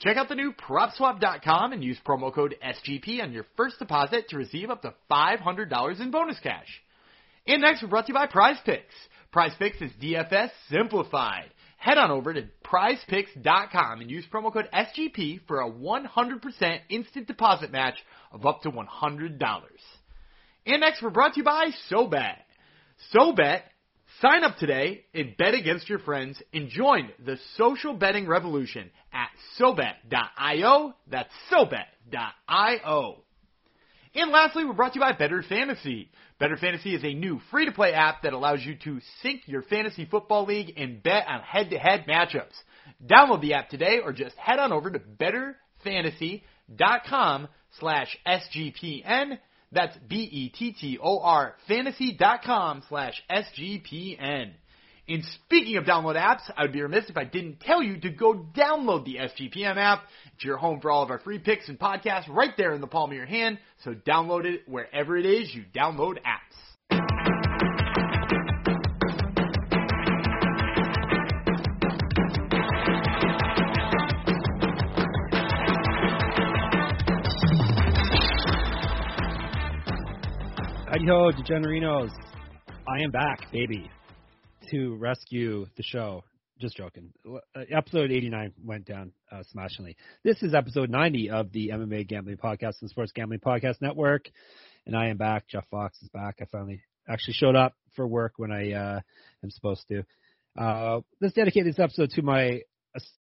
[0.00, 4.36] Check out the new PropSwap.com and use promo code SGP on your first deposit to
[4.36, 6.68] receive up to $500 in bonus cash.
[7.48, 8.94] And next, we're brought to you by Prize Picks.
[9.32, 11.50] Prize Picks is DFS simplified.
[11.78, 17.72] Head on over to prizepicks.com and use promo code SGP for a 100% instant deposit
[17.72, 17.96] match
[18.30, 19.60] of up to $100.
[20.66, 22.36] And next, we're brought to you by SoBet.
[23.14, 23.62] SoBet
[24.20, 29.28] Sign up today and bet against your friends and join the social betting revolution at
[29.58, 30.92] SoBet.io.
[31.08, 33.22] That's SoBet.io.
[34.14, 36.10] And lastly, we're brought to you by Bettor Fantasy.
[36.40, 40.46] Bettor Fantasy is a new free-to-play app that allows you to sync your fantasy football
[40.46, 42.60] league and bet on head-to-head matchups.
[43.06, 47.46] Download the app today or just head on over to bettorfantasy.com
[47.78, 49.38] slash SGPN
[49.72, 54.54] that's B-E-T-T-O-R fantasy.com slash S-G-P-N.
[55.10, 58.10] And speaking of download apps, I would be remiss if I didn't tell you to
[58.10, 60.02] go download the SGPN app.
[60.34, 62.86] It's your home for all of our free picks and podcasts right there in the
[62.86, 63.58] palm of your hand.
[63.84, 66.67] So download it wherever it is you download apps.
[81.00, 82.10] Yo, degenerinos.
[82.88, 83.88] I am back, baby,
[84.70, 86.24] to rescue the show.
[86.60, 87.12] Just joking.
[87.24, 87.38] Uh,
[87.70, 89.96] episode 89 went down uh, smashingly.
[90.24, 94.28] This is episode 90 of the MMA Gambling Podcast and Sports Gambling Podcast Network.
[94.86, 95.46] And I am back.
[95.46, 96.38] Jeff Fox is back.
[96.40, 99.00] I finally actually showed up for work when I uh,
[99.44, 100.04] am supposed to.
[100.60, 102.62] Uh, let's dedicate this episode to my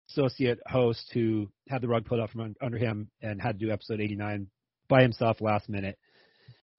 [0.09, 3.71] associate host who had the rug pulled out from under him and had to do
[3.71, 4.47] episode 89
[4.89, 5.99] by himself last minute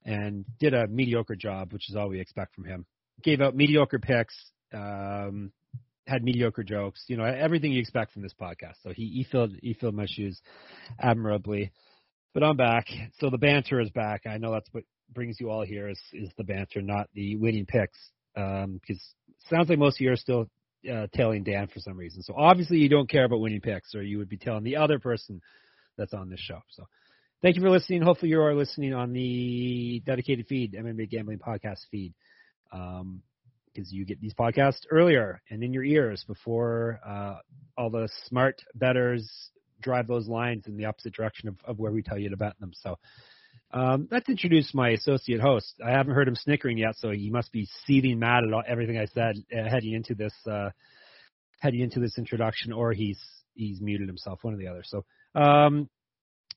[0.05, 2.87] and did a mediocre job, which is all we expect from him.
[3.23, 4.35] Gave out mediocre picks,
[4.73, 5.53] um,
[6.07, 8.75] had mediocre jokes, you know, everything you expect from this podcast.
[8.83, 10.41] So he, he filled he filled my shoes
[10.99, 11.73] admirably.
[12.35, 12.87] But I'm back.
[13.19, 14.23] So the banter is back.
[14.27, 17.67] I know that's what brings you all here is is the banter, not the winning
[17.67, 17.99] picks.
[18.37, 19.03] Um, because
[19.51, 20.49] sounds like most of you are still
[20.91, 22.23] uh, tailing Dan for some reason.
[22.23, 24.99] So obviously you don't care about winning picks, or you would be telling the other
[24.99, 25.41] person
[25.97, 26.61] that's on this show.
[26.71, 26.85] So
[27.41, 28.03] Thank you for listening.
[28.03, 32.13] Hopefully, you are listening on the dedicated feed, MMA Gambling Podcast feed,
[32.69, 33.23] because um,
[33.73, 37.37] you get these podcasts earlier and in your ears before uh,
[37.77, 39.31] all the smart betters
[39.81, 42.59] drive those lines in the opposite direction of, of where we tell you to bet
[42.59, 42.73] them.
[42.75, 42.99] So
[43.71, 45.75] um, let's introduce my associate host.
[45.87, 48.99] I haven't heard him snickering yet, so he must be seething mad at all, everything
[48.99, 50.71] I said uh, heading into this uh,
[51.61, 53.21] heading into this introduction, or he's
[53.55, 54.83] he's muted himself, one or the other.
[54.85, 55.05] So
[55.37, 55.89] um,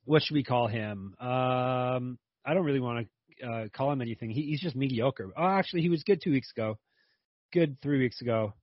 [0.05, 1.15] what should we call him?
[1.19, 3.07] Um, I don't really want
[3.39, 4.29] to uh, call him anything.
[4.29, 5.29] He, he's just mediocre.
[5.35, 6.77] Oh, actually, he was good two weeks ago.
[7.53, 8.53] Good three weeks ago.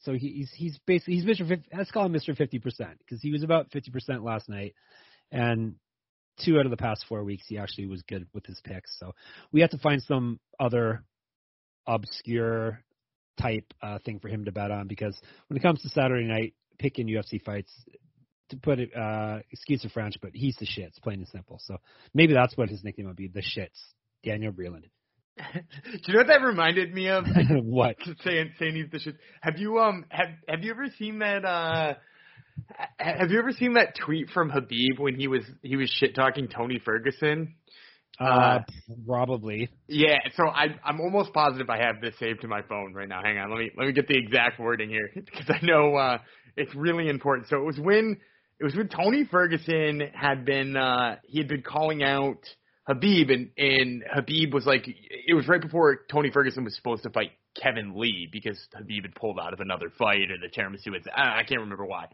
[0.00, 1.48] So he, he's he's basically he's Mr.
[1.48, 2.36] 50, let's call him Mr.
[2.36, 4.74] Fifty percent because he was about fifty percent last night,
[5.30, 5.76] and
[6.44, 8.98] two out of the past four weeks he actually was good with his picks.
[8.98, 9.12] So
[9.52, 11.04] we have to find some other
[11.86, 12.82] obscure
[13.40, 15.18] type uh, thing for him to bet on because
[15.48, 17.72] when it comes to Saturday night picking UFC fights,
[18.52, 21.58] to put it, uh, excuse the French, but he's the shits, plain and simple.
[21.64, 21.78] So
[22.14, 23.78] maybe that's what his nickname would be, the shits,
[24.24, 24.84] Daniel Breland.
[25.54, 25.62] Do
[26.06, 27.24] you know what that reminded me of?
[27.50, 27.96] what?
[28.24, 29.16] saying saying he's the shits.
[29.40, 31.94] Have you um have have you ever seen that uh
[32.98, 36.48] have you ever seen that tweet from Khabib when he was he was shit talking
[36.48, 37.54] Tony Ferguson?
[38.20, 38.58] Uh, uh,
[39.06, 39.70] probably.
[39.88, 43.22] Yeah, so I I'm almost positive I have this saved to my phone right now.
[43.24, 46.18] Hang on, let me let me get the exact wording here because I know uh
[46.56, 47.48] it's really important.
[47.48, 48.18] So it was when
[48.62, 52.38] it was when Tony Ferguson had been uh he had been calling out
[52.88, 57.10] Khabib, and and Khabib was like it was right before Tony Ferguson was supposed to
[57.10, 61.02] fight Kevin Lee because Khabib had pulled out of another fight or the tiramisu was
[61.12, 62.06] I can't remember why.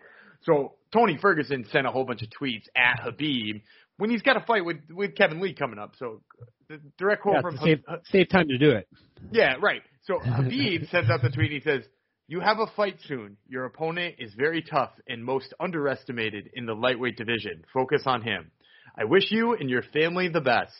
[0.44, 3.60] So Tony Ferguson sent a whole bunch of tweets at Khabib
[3.98, 5.96] when he's got a fight with with Kevin Lee coming up.
[5.98, 6.22] So
[6.70, 8.88] the direct quote yeah, from save, save time to do it.
[9.32, 9.82] Yeah, right.
[10.04, 11.52] So Khabib sends out the tweet.
[11.52, 11.82] He says,
[12.28, 13.38] you have a fight soon.
[13.48, 17.64] Your opponent is very tough and most underestimated in the lightweight division.
[17.72, 18.50] Focus on him.
[18.96, 20.72] I wish you and your family the best,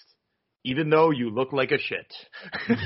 [0.62, 2.12] even though you look like a shit.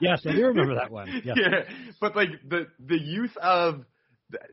[0.00, 1.22] yes, I do remember that one.
[1.24, 1.36] Yes.
[1.40, 3.84] Yeah, but like the the use of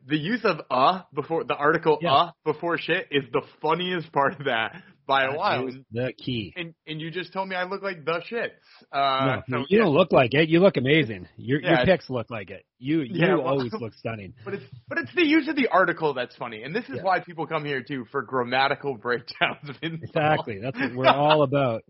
[0.07, 2.13] the use of uh before the article yeah.
[2.13, 5.69] uh before shit is the funniest part of that by a That while.
[5.91, 6.53] the key.
[6.55, 8.51] and and you just told me I look like the shits.
[8.91, 9.83] Uh, no, so, you yeah.
[9.85, 10.49] don't look like it.
[10.49, 11.27] You look amazing.
[11.37, 11.77] Your Yeah.
[11.77, 12.63] your pics look like it.
[12.77, 14.33] You you Yeah, well- always look stunning.
[14.45, 17.19] But it's but it's the use of the article that's funny, and this is why
[17.21, 20.03] people come here too for grammatical breakdowns of insult.
[20.03, 20.59] Exactly.
[20.61, 21.83] That's what we're all about.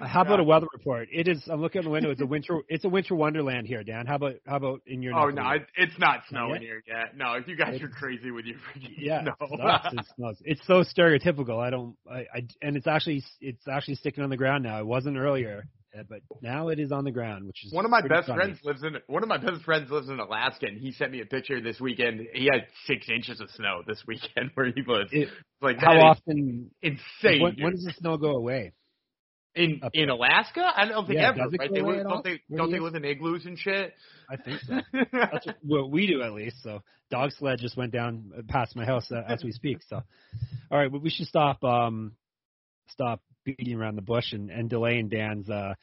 [0.00, 1.08] Uh, How about a weather report?
[1.12, 1.42] It is.
[1.50, 2.10] I'm looking out the window.
[2.10, 2.60] It's a winter.
[2.68, 4.06] It's a winter wonderland here, Dan.
[4.06, 5.14] How about how about in your?
[5.14, 6.62] Oh no, it's not snowing yet?
[6.62, 7.16] here yet.
[7.16, 9.32] No, you guys It's- are crazy with your freaking Yeah, snow.
[9.40, 10.40] it sucks.
[10.40, 10.52] It.
[10.52, 11.58] It's so stereotypical.
[11.58, 11.96] I don't.
[12.10, 14.78] I, I and it's actually it's actually sticking on the ground now.
[14.80, 15.64] It wasn't earlier,
[15.98, 18.38] uh, but now it is on the ground, which is One of my best funny.
[18.38, 21.20] friends lives in one of my best friends lives in Alaska, and he sent me
[21.20, 22.20] a picture this weekend.
[22.32, 25.10] He had six inches of snow this weekend where he lives.
[25.12, 25.28] It,
[25.60, 26.70] like how often?
[26.82, 27.42] insane.
[27.42, 28.72] When, when does the snow go away?
[29.54, 30.72] In in Alaska?
[30.74, 31.50] I don't think Yeah, ever.
[31.58, 31.70] Right?
[31.72, 33.94] They live, don't they don't do they live in igloos and shit?
[34.28, 34.80] I think so.
[35.12, 36.62] That's what, what we do at least.
[36.62, 39.78] So dog sled just went down uh, past my house uh, as we speak.
[39.88, 40.02] So,
[40.70, 42.12] all right, well, we should stop um
[42.88, 45.74] stop beating around the bush and, and delaying Dan's uh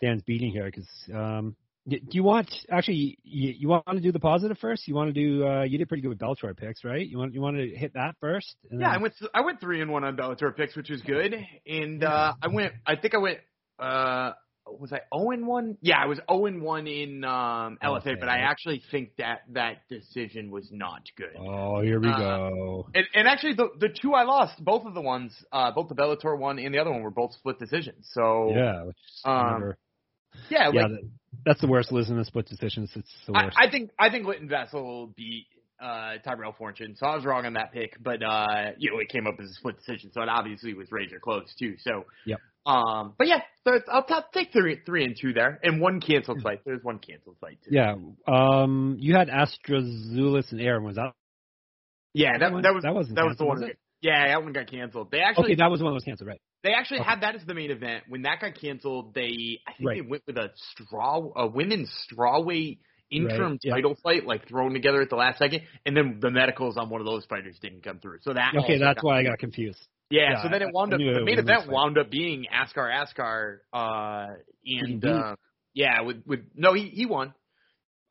[0.00, 1.56] Dan's beating here because um
[1.88, 4.88] do you want actually you, you want to do the positive first?
[4.88, 7.06] You want to do uh you did pretty good with Bellator picks, right?
[7.06, 8.56] You want you want to hit that first?
[8.70, 11.34] Yeah, I went I went three and one on Bellator picks, which was good.
[11.66, 13.38] And uh I went I think I went
[13.78, 14.32] uh
[14.66, 15.76] was I 0 and 1?
[15.82, 19.42] Yeah, I was 0 and 1 in um LFA, LFA, but I actually think that
[19.50, 21.36] that decision was not good.
[21.38, 22.88] Oh, here we Uh, go.
[22.94, 25.94] And, and actually, the the two I lost, both of the ones, uh, both the
[25.94, 28.08] Bellator one and the other one, were both split decisions.
[28.12, 29.74] So Yeah, which is um,
[30.50, 31.10] yeah, yeah, like, that,
[31.44, 32.90] that's the worst losing in split decisions.
[32.94, 33.56] It's the worst.
[33.60, 35.46] I, I think I think Linton Vassell beat
[35.82, 37.96] uh, Tyrell Fortune, so I was wrong on that pick.
[38.02, 40.90] But uh, you know, it came up as a split decision, so it obviously was
[40.90, 41.74] razor close too.
[41.78, 42.38] So Yep.
[42.66, 46.00] Um, but yeah, so it's- I'll t- take three three and two there, and one
[46.00, 46.60] canceled fight.
[46.64, 47.70] There's one canceled fight too.
[47.72, 47.96] Yeah.
[48.26, 50.82] Um, you had Astrazulis and Aaron.
[50.84, 51.12] Was that?
[52.14, 52.62] yeah, that one?
[52.62, 53.60] that was that wasn't that was the one.
[53.60, 53.70] was?
[54.00, 55.10] Yeah, that one got canceled.
[55.10, 56.40] They actually Okay, that was the one that was canceled, right?
[56.64, 57.10] They actually Okay.
[57.10, 58.04] had that as the main event.
[58.08, 59.96] When that got canceled, they I think Right.
[59.96, 62.78] they went with a straw a women's strawweight
[63.10, 66.76] interim Right, title fight, like thrown together at the last second, and then the medicals
[66.78, 68.18] on one of those fighters didn't come through.
[68.22, 69.86] So that Okay, that's why I got confused.
[70.10, 72.90] yeah, yeah, so then it wound I up the main event wound up being Askar
[72.90, 74.28] Askar uh
[74.64, 75.36] and uh,
[75.74, 77.34] yeah, with with no he he won.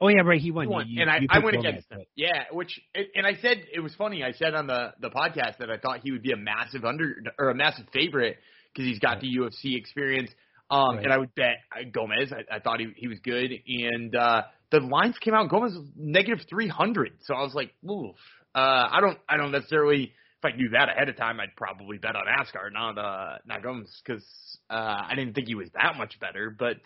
[0.02, 0.40] Oh yeah, right.
[0.42, 0.68] He won.
[0.68, 0.86] He won.
[0.88, 2.00] You- and I, you I went against him.
[2.00, 2.08] right.
[2.16, 4.24] Yeah, which and I said it was funny.
[4.24, 7.14] I said on the the podcast that I thought he would be a massive under
[7.40, 8.38] or a massive favorite
[8.74, 9.22] because he's got Right.
[9.22, 10.32] the UFC experience.
[10.72, 11.04] Um, Right.
[11.06, 12.32] and I would bet uh, Gomez.
[12.34, 15.50] I, I thought he he was good, and uh, the lines came out.
[15.50, 18.16] Gomez was negative three hundred, so I was like, oof.
[18.56, 20.14] Uh, I don't I don't necessarily.
[20.44, 23.64] If I knew that ahead of time, I'd probably bet on Askar, not uh, not
[23.64, 24.26] Gomez, because
[24.70, 24.74] uh,
[25.08, 26.50] I didn't think he was that much better.
[26.58, 26.78] But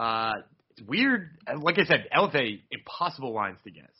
[0.00, 0.32] uh,
[0.76, 1.30] it's weird.
[1.60, 3.90] Like I said, LFA impossible lines to guess.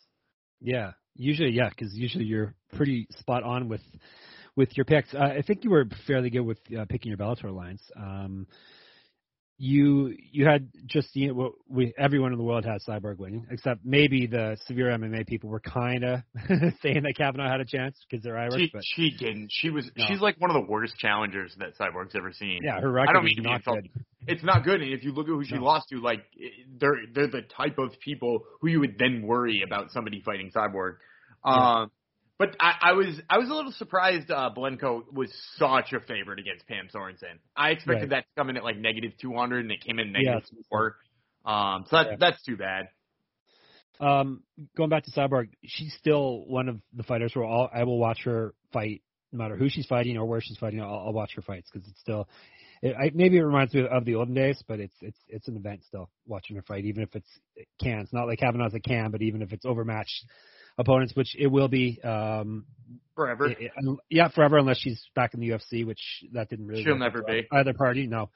[0.60, 3.82] Yeah, usually yeah, because usually you're pretty spot on with
[4.56, 5.14] with your picks.
[5.14, 7.82] Uh, I think you were fairly good with uh, picking your Bellator lines.
[7.96, 8.46] Um,
[9.56, 13.84] you you had just you know, we everyone in the world has Cyborg winning, except
[13.84, 16.20] maybe the severe MMA people were kind of
[16.82, 18.54] saying that Kavanagh had a chance because they're Irish.
[18.56, 19.50] She but she didn't.
[19.52, 20.06] She was No.
[20.08, 22.60] she's like one of the worst challengers that Cyborg's ever seen.
[22.64, 23.90] yeah, her record I don't mean to be insulting.
[23.94, 24.04] good.
[24.26, 25.64] It's not good, and if you look at who she No.
[25.64, 26.24] lost to, like
[26.78, 30.96] they're they're the type of people who you would then worry about somebody fighting Cyborg.
[31.44, 31.90] Um,
[32.38, 34.30] but I, I was I was a little surprised.
[34.30, 37.38] Uh, Blencowe was such a favorite against Pam Sorenson.
[37.56, 38.10] I expected Right.
[38.10, 40.48] that to come in at like negative two hundred, and it came in Yeah, negative
[40.70, 40.96] four.
[41.44, 42.16] Um, so that's Yeah.
[42.18, 42.88] that's too bad.
[44.00, 44.42] Um,
[44.76, 48.22] going back to Cyborg, she's still one of the fighters where I'll, I will watch
[48.24, 50.80] her fight, no matter who she's fighting or where she's fighting.
[50.80, 52.28] I'll, I'll watch her fights because it's still,
[52.84, 55.56] it, I, maybe it reminds me of the olden days, but it's it's it's an
[55.56, 58.00] event still watching her fight, even if it's it can.
[58.00, 60.26] It's not like Kavanagh's a can, but even if it's overmatched
[60.76, 61.98] opponents, which it will be.
[62.04, 62.66] Um,
[63.16, 63.46] Forever.
[63.46, 66.84] it- it- yeah, forever unless she's back in the UFC, which that didn't really.
[66.84, 67.46] She'll never be.
[67.50, 68.06] either party.
[68.06, 68.28] No,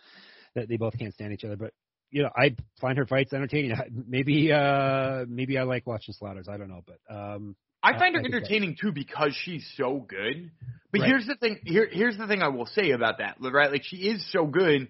[0.55, 1.75] that they both can't stand each other, but
[2.11, 3.77] you know, I find her fights entertaining.
[4.09, 6.49] Maybe, uh, maybe I like watching slaughters.
[6.49, 7.55] I don't know, but um,
[7.95, 10.51] I find her I think that- entertaining too because she's so good.
[10.91, 11.09] But Right.
[11.11, 11.61] here's the thing.
[11.65, 13.37] Here, here's the thing I will say about that.
[13.41, 13.71] Right?
[13.71, 14.89] Like she is so good,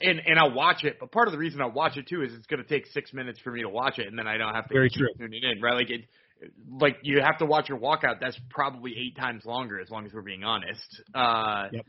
[0.00, 0.96] and and I'll watch it.
[0.98, 3.12] But part of the reason I watch it too is it's going to take six
[3.12, 5.06] minutes for me to watch it, and then I don't have to Very true.
[5.18, 5.60] tuning in.
[5.60, 5.74] Right?
[5.74, 6.04] Like it.
[6.68, 8.18] Like you have to watch your walkout.
[8.20, 11.02] That's probably eight times longer, as long as we're being honest.
[11.14, 11.86] Uh, Yep.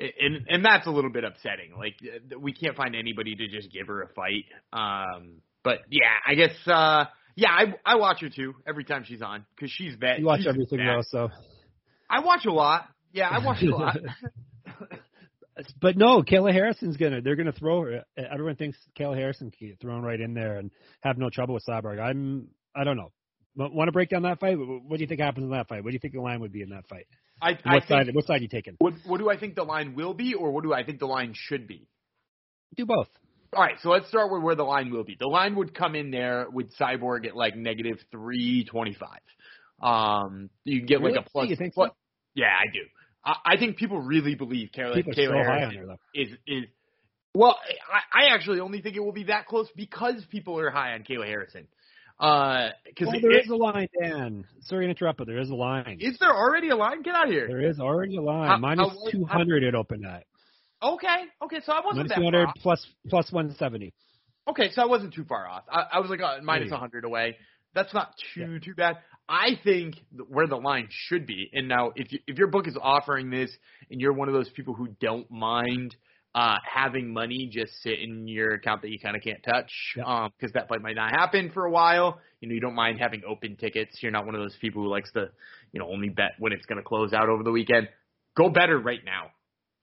[0.00, 1.72] And and that's a little bit upsetting.
[1.76, 1.96] Like
[2.38, 4.44] we can't find anybody to just give her a fight.
[4.72, 6.54] Um, but yeah, I guess.
[6.68, 7.06] uh
[7.38, 10.18] yeah, I I watch her too every time she's on because she's bad.
[10.18, 10.98] you watch she's everything bad.
[10.98, 11.28] though, so.
[12.10, 12.88] I watch a lot.
[13.12, 13.96] Yeah, I watch a lot.
[15.80, 17.20] But no, Kayla Harrison's gonna.
[17.20, 18.04] They're gonna throw her.
[18.16, 21.64] Everyone thinks Kayla Harrison can get thrown right in there and have no trouble with
[21.68, 21.98] Cyborg.
[22.00, 22.46] I'm.
[22.76, 23.10] I don't know.
[23.56, 24.56] Want to break down that fight?
[24.56, 25.82] What do you think happens in that fight?
[25.82, 27.08] What do you think the line would be in that fight?
[27.42, 28.14] I, I what think, side?
[28.14, 28.76] What side are you taking?
[28.78, 31.06] what, what do I think the line will be, or what do I think the
[31.06, 31.88] line should be?
[32.76, 33.08] Do both.
[33.54, 35.16] All right, so let's start with where the line will be.
[35.18, 39.20] The line would come in there with Cyborg at like negative three twenty five.
[39.80, 41.14] Um, you get Really?
[41.14, 41.48] like a plus.
[41.48, 41.96] You think plus- so?
[42.34, 42.80] Yeah, I do.
[43.24, 45.98] I, I think people really believe Kayla, Kayla so high Harrison on her though.
[46.14, 46.64] is is
[47.34, 47.56] well.
[48.14, 51.04] I, I actually only think it will be that close because people are high on
[51.04, 51.66] Kayla Harrison.
[52.20, 54.44] Uh, because Well, there is a line, Dan.
[54.62, 55.98] Sorry to interrupt, but there is a line.
[56.00, 57.02] is there already a line?
[57.02, 57.46] Get out of here.
[57.46, 58.48] There is already a line.
[58.48, 60.24] How- Minus how- two hundred it opened at.
[60.82, 62.54] Okay, okay, so I wasn't Minus that far hundred off.
[62.62, 63.92] plus plus one seventy.
[64.48, 65.64] Okay, so I wasn't too far off.
[65.70, 67.36] I, I was like uh, 100 away.
[67.74, 68.96] That's not too too bad.
[69.28, 69.96] I think
[70.28, 73.50] where the line should be, and now if you, if your book is offering this,
[73.90, 75.94] and you're one of those people who don't mind
[76.34, 80.04] uh, having money just sit in your account that you kind of can't touch, Yeah.
[80.04, 82.20] um, because that fight might not happen for a while.
[82.40, 83.98] You know, you don't mind having open tickets.
[84.00, 85.28] You're not one of those people who likes to,
[85.72, 87.88] you know, only bet when it's going to close out over the weekend.
[88.36, 89.30] Go better right now.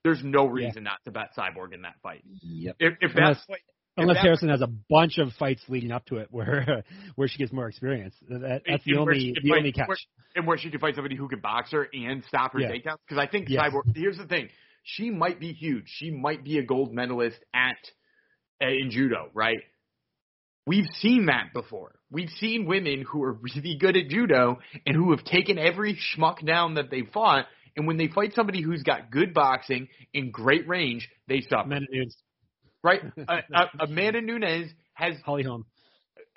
[0.06, 0.68] There's no Yeah.
[0.68, 2.22] reason not to bet Cyborg in that fight.
[2.42, 2.76] Yep.
[2.80, 3.62] If, if Unless- that's
[3.98, 6.84] Unless that- Harrison has a bunch of fights leading up to it where
[7.16, 8.14] where she gets more experience.
[8.30, 9.88] That, that's the And where only she could the fight- only catch.
[9.88, 9.98] where-
[10.36, 12.72] and where she could fight somebody who can box her and stop her Yeah.
[12.72, 12.98] takedowns.
[13.08, 13.64] Because I think Yes.
[13.64, 13.96] Cyborg.
[13.96, 14.50] Here's the thing:
[14.84, 15.86] she might be huge.
[15.88, 17.78] She might be a gold medalist at
[18.62, 19.60] uh, in judo, right?
[20.68, 21.96] We've seen that before.
[22.12, 26.44] We've seen women who are really good at judo and who have taken every schmuck
[26.46, 27.46] down that they've fought.
[27.76, 31.64] And when they fight somebody who's got good boxing and great range, they suffer.
[31.66, 32.16] Amanda Nunes,
[32.84, 33.02] Right?
[33.28, 35.66] uh, uh, Amanda Nunes has Holly Holm.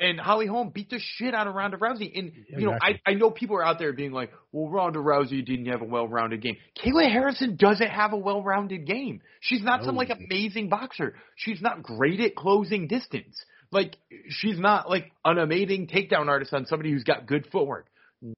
[0.01, 2.19] and Holly Holm beat the shit out of Ronda Rousey.
[2.19, 5.45] And you know, I I know people are out there being like, "Well, Ronda Rousey
[5.45, 9.21] didn't have a well-rounded game." Kayla Harrison doesn't have a well-rounded game.
[9.41, 11.15] She's not some like amazing boxer.
[11.37, 13.37] She's not great at closing distance.
[13.71, 13.97] Like
[14.31, 17.87] she's not like an amazing takedown artist on somebody who's got good footwork.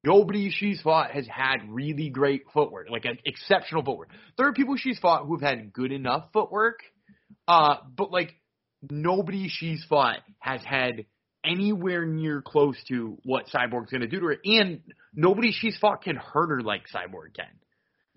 [0.05, 4.11] Nobody she's fought has had really great footwork, like an exceptional footwork.
[4.37, 6.81] There are people she's fought who've had good enough footwork,
[7.49, 8.35] uh, but like
[8.91, 11.07] nobody she's fought has had
[11.45, 14.81] anywhere near close to what Cyborg's going to do to her, and
[15.15, 17.47] nobody she's fought can hurt her like Cyborg can.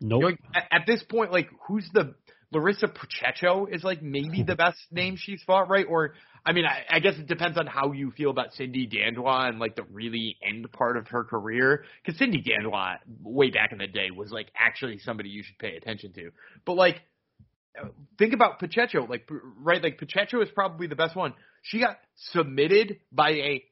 [0.02, 0.20] Nope.
[0.20, 2.16] You know, like, at, at this point, like who's the
[2.54, 5.86] Larissa Pacheco is like maybe the best name she's fought, right?
[5.90, 6.14] Or
[6.46, 9.60] I mean, I, I guess it depends on how you feel about Cindy Dandois and
[9.60, 11.86] like the really end part of her career.
[12.04, 15.76] Because Cindy Dandois, way back in the day, was like actually somebody you should pay
[15.76, 16.32] attention to.
[16.66, 17.02] But like,
[18.18, 19.28] think about Pacheco, like
[19.60, 21.34] right, like Pacheco is probably the best one.
[21.64, 21.98] She got
[22.32, 23.64] submitted by a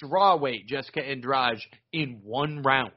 [0.00, 1.58] strawweight Jessica Andrade
[1.92, 2.92] in one round.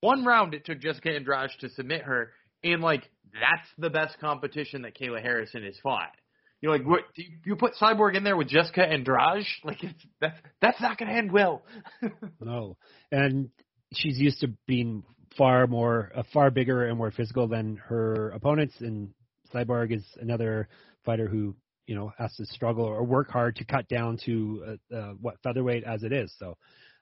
[0.00, 2.30] One round it took Jessica Andrade to submit her,
[2.62, 6.14] and like that's the best competition that Kayla Harrison has fought.
[6.60, 7.00] You know, like what
[7.44, 9.44] you put Cyborg in there with Jessica Andrade?
[9.64, 11.62] Like it's that's that's not going to end well.
[12.40, 12.76] No,
[13.10, 13.50] and
[13.92, 15.02] she's used to being
[15.36, 18.74] far more, uh, far bigger and more physical than her opponents.
[18.80, 19.10] And
[19.52, 20.68] Cyborg is another
[21.04, 24.96] fighter who you know has to struggle or work hard to cut down to uh,
[24.96, 26.32] uh, what featherweight as it is.
[26.38, 26.56] So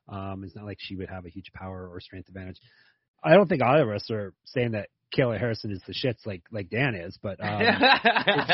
[0.09, 2.59] um, it's not like she would have a huge power or strength advantage.
[3.23, 6.43] I don't think either of us are saying that Kayla Harrison is the shits like
[6.53, 7.61] like Dan is, but um,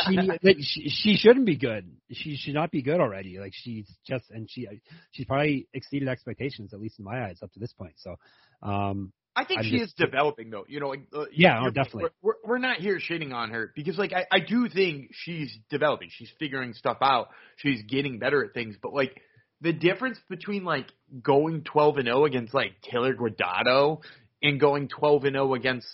[0.09, 1.91] she, like, she she shouldn't be good.
[2.13, 3.39] She should not be good already.
[3.39, 4.67] Like she's just and she
[5.13, 7.95] she's probably exceeded expectations at least in my eyes up to this point.
[7.97, 8.17] So
[8.63, 10.65] um I think I'm she just- is developing though.
[10.67, 12.05] You know, like, uh, Yeah, oh, definitely.
[12.23, 15.57] We're, we're we're not here shitting on her because like I I do think she's
[15.69, 16.09] developing.
[16.11, 17.29] She's figuring stuff out.
[17.57, 18.77] She's getting better at things.
[18.83, 19.21] But like
[19.61, 20.87] the difference between like
[21.23, 24.01] going 12 and 0 against like Taylor Guardado
[24.43, 25.87] and going 12 and 0 against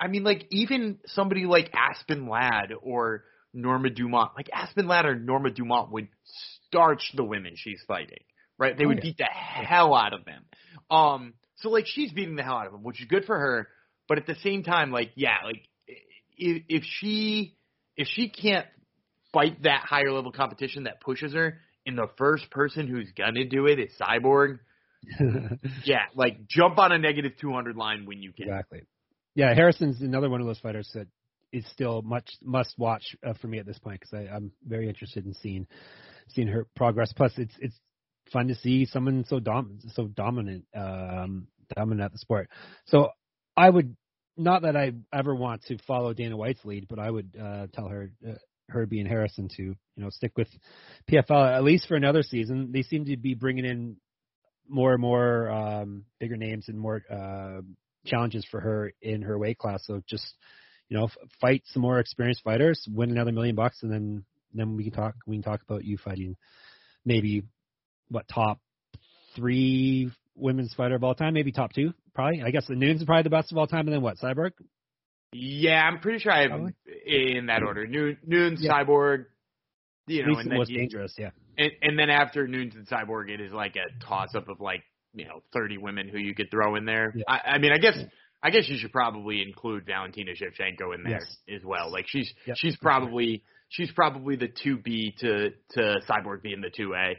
[0.00, 4.32] I- mean like even somebody like Aspen Ladd or Norma Dumont.
[4.36, 6.08] Like Aspen Ladd or Norma Dumont would
[6.66, 8.22] starch the women she's fighting.
[8.58, 8.76] Right?
[8.76, 9.02] They Oh, would yeah.
[9.04, 10.44] beat the hell out of them.
[10.90, 13.68] Um so like she's beating the hell out of them, which is good for her.
[14.08, 15.62] But at the same time, like yeah, like
[16.36, 17.56] if, if she
[17.96, 18.66] if she can't
[19.32, 23.66] fight that higher level competition that pushes her, and the first person who's gonna do
[23.66, 24.58] it is Cyborg,
[25.84, 28.44] yeah, like jump on a negative two hundred line when you can.
[28.48, 28.82] exactly.
[29.38, 31.06] Yeah, Harrison's another one of those fighters that
[31.52, 35.24] is still much must watch uh, for me at this point because I'm very interested
[35.24, 35.68] in seeing
[36.30, 37.12] seeing her progress.
[37.12, 37.76] Plus, it's it's
[38.32, 42.48] fun to see someone so dom so dominant um, dominant at the sport.
[42.86, 43.10] So
[43.56, 43.96] I would
[44.36, 47.86] not that I ever want to follow Dana White's lead, but I would uh, tell
[47.86, 48.32] her uh,
[48.70, 50.48] her being Harrison to you know stick with
[51.08, 52.72] PFL at least for another season.
[52.72, 53.98] They seem to be bringing in
[54.68, 57.60] more and more um, bigger names and more uh,
[58.06, 59.84] challenges for her in her weight class.
[59.86, 60.34] So just
[60.88, 64.24] you know, f- fight some more experienced fighters, win another million bucks, and then
[64.54, 65.14] then we can talk.
[65.26, 66.36] We can talk about you fighting
[67.04, 67.42] maybe
[68.08, 68.58] what top
[69.36, 72.42] three women's fighter of all time, maybe top two, probably.
[72.42, 74.18] I guess the is probably the best of all time, and then what?
[74.18, 74.52] Cyborg.
[75.32, 76.72] Yeah, I'm pretty sure I have Probably.
[77.06, 77.86] in that order.
[77.86, 78.72] Noon, Nunes, Yeah.
[78.72, 79.26] Cyborg,
[80.06, 81.14] you know, and the then most you- dangerous.
[81.18, 81.30] Yeah.
[81.58, 84.82] and, and then after Nunes and Cyborg, it is like a toss up of like
[85.14, 87.12] you know 30 women who you could throw in there.
[87.14, 87.24] Yeah.
[87.28, 87.96] I, I mean, I guess
[88.42, 91.56] I guess you should probably include Valentina Shevchenko in there Yes.
[91.56, 91.90] as well.
[91.90, 96.70] Like she's Yep, she's probably she's probably the two B to to Cyborg being the
[96.70, 97.16] two A.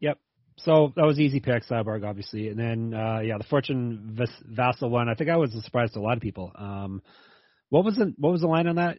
[0.00, 0.18] Yep.
[0.58, 4.18] So that was easy pick, Cyborg, obviously, and then uh yeah, the Fortune
[4.56, 5.08] Vassell one.
[5.08, 6.52] I think I was a surprise to a lot of people.
[6.56, 7.02] Um,
[7.68, 8.98] what was the what was the line on that?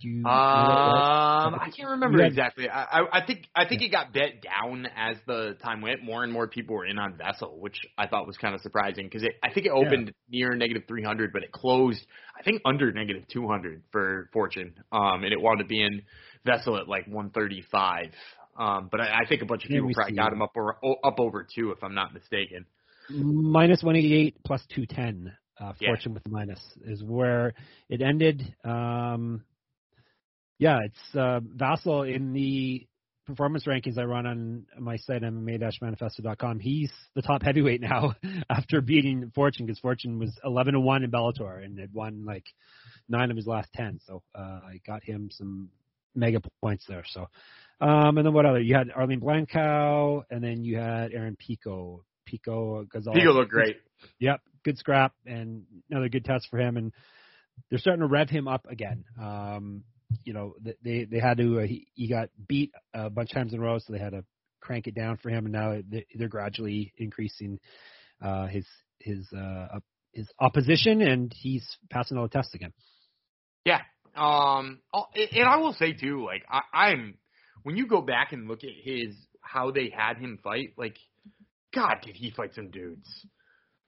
[0.00, 1.54] You, know what it?
[1.54, 2.68] Um, I can't remember had- exactly.
[2.68, 6.02] I, I I think I think it got bet down as the time went.
[6.04, 9.06] More and more people were in on Vassell, which I thought was kind of surprising
[9.06, 12.04] because I think it opened near negative 300, but it closed
[12.38, 14.74] I think under negative 200 for Fortune.
[14.92, 16.02] Um, and it wound up being
[16.46, 18.10] Vassell at like 135.
[18.58, 21.18] Um, but I, I think a bunch of people probably got him up or up
[21.20, 22.66] over two, if I'm not mistaken.
[23.10, 25.88] minus 188 plus 210 uh, Yeah.
[25.88, 27.54] fortune with the minus is where
[27.88, 29.42] it ended um
[30.58, 32.86] yeah it's uh vassell in the
[33.26, 38.14] performance rankings i run on my site mma-manifesto.com he's the top heavyweight now
[38.50, 42.44] after beating fortune because fortune was 11 to 1 in bellator and had won like
[43.08, 45.68] nine of his last 10 so uh i got him some
[46.14, 47.26] mega points there so
[47.80, 52.04] um and then what other you had arlene blencowe and then you had aaron pico
[52.26, 53.76] pico gonzalez Pico looked great.
[54.18, 56.76] Yep, good scrap and another good test for him.
[56.76, 56.92] And
[57.70, 59.04] they're starting to rev him up again.
[59.20, 59.84] Um,
[60.26, 61.60] you know, th- they they had to.
[61.60, 64.10] Uh, he, he got beat a bunch of times in a row, so they had
[64.12, 64.24] to
[64.60, 65.46] crank it down for him.
[65.46, 67.58] And now they- they're gradually increasing
[68.20, 68.66] uh, his
[68.98, 69.78] his uh,
[70.12, 72.72] his opposition, and he's passing all the tests again.
[73.64, 73.80] Yeah.
[74.16, 74.80] Um.
[74.92, 77.18] oh, And and I will say too, like I, I'm
[77.62, 80.96] when you go back and look at his how they had him fight, like
[81.74, 83.08] God, did he fight some dudes?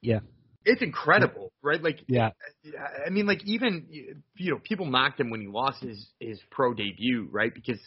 [0.00, 0.20] Yeah.
[0.64, 1.82] It's incredible, right?
[1.82, 2.30] Like, Yeah,
[3.06, 3.86] I mean, like even
[4.36, 7.52] you know people mocked him when he lost his his pro debut, right?
[7.54, 7.80] Because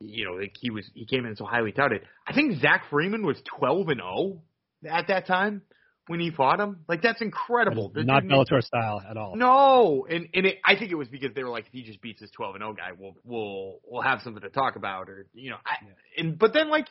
[0.00, 2.02] you know like he was he came in so highly touted.
[2.26, 4.42] I think Zach Freeman was twelve and zero
[4.88, 5.62] at that time
[6.10, 6.84] when he fought him.
[6.88, 7.90] Like that's incredible.
[7.94, 9.36] The not Bellator style at all.
[9.36, 12.00] no, and and it, I think it was because they were like, if he just
[12.02, 15.26] beats this twelve and zero guy, we'll we'll we'll have something to talk about, or
[15.32, 15.76] you know, I,
[16.18, 16.86] and but then like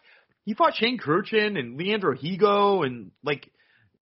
[0.45, 3.51] he fought Shane Kirchin and Leandro Higo, and like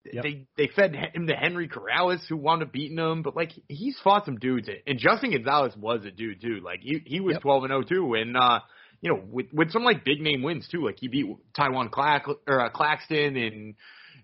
[0.04, 0.22] Yep.
[0.22, 3.98] they they fed him to Henry Corrales, who wound up beating him, but like he's
[4.02, 6.60] fought some dudes, and Justin Gonzalez was a dude too.
[6.64, 8.60] Like he he was twelve and zero too, and uh,
[9.00, 10.84] you know, with with some like big name wins too.
[10.84, 13.74] Like he beat Taiwan Clack or uh, Claxton, and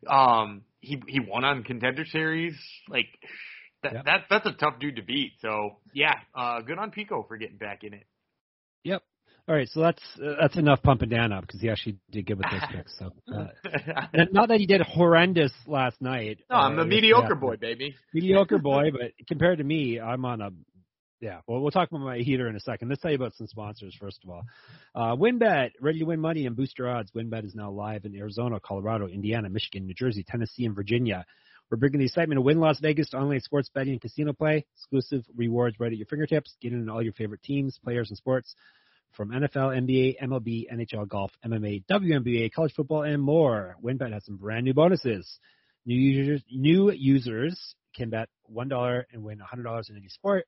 [0.08, 2.56] um, he he won on Contender Series.
[2.88, 3.08] Like
[3.82, 4.04] that Yep.
[4.06, 5.32] that that's a tough dude to beat.
[5.40, 8.06] So yeah, uh, good on Pico for getting back in it.
[8.84, 9.02] Yep.
[9.46, 12.38] All right, so that's uh, that's enough pumping Dan up because he actually did good
[12.38, 12.98] with those picks.
[12.98, 16.38] So, uh, not that he did horrendous last night.
[16.48, 17.94] no, I'm uh, the mediocre after- boy, baby.
[18.14, 20.48] mediocre boy, but compared to me, I'm on a
[21.20, 21.40] yeah.
[21.46, 22.88] Well, we'll talk about my heater in a second.
[22.88, 24.44] Let's tell you about some sponsors first of all.
[24.94, 27.10] Uh, WynnBET, ready to win money and boost your odds.
[27.12, 31.26] WynnBET is now live in Arizona, Colorado, Indiana, Michigan, New Jersey, Tennessee, and Virginia.
[31.70, 34.64] We're bringing the excitement of Wynn Las Vegas to online sports betting and casino play.
[34.76, 36.56] Exclusive rewards right at your fingertips.
[36.62, 38.54] Get in on all your favorite teams, players, and sports
[39.16, 43.76] from NFL, NBA, MLB, NHL, golf, MMA, WNBA, college football, and more.
[43.82, 45.38] WynnBET has some brand new bonuses.
[45.86, 50.46] New users, new users can bet one dollar and win hundred dollars in any sport.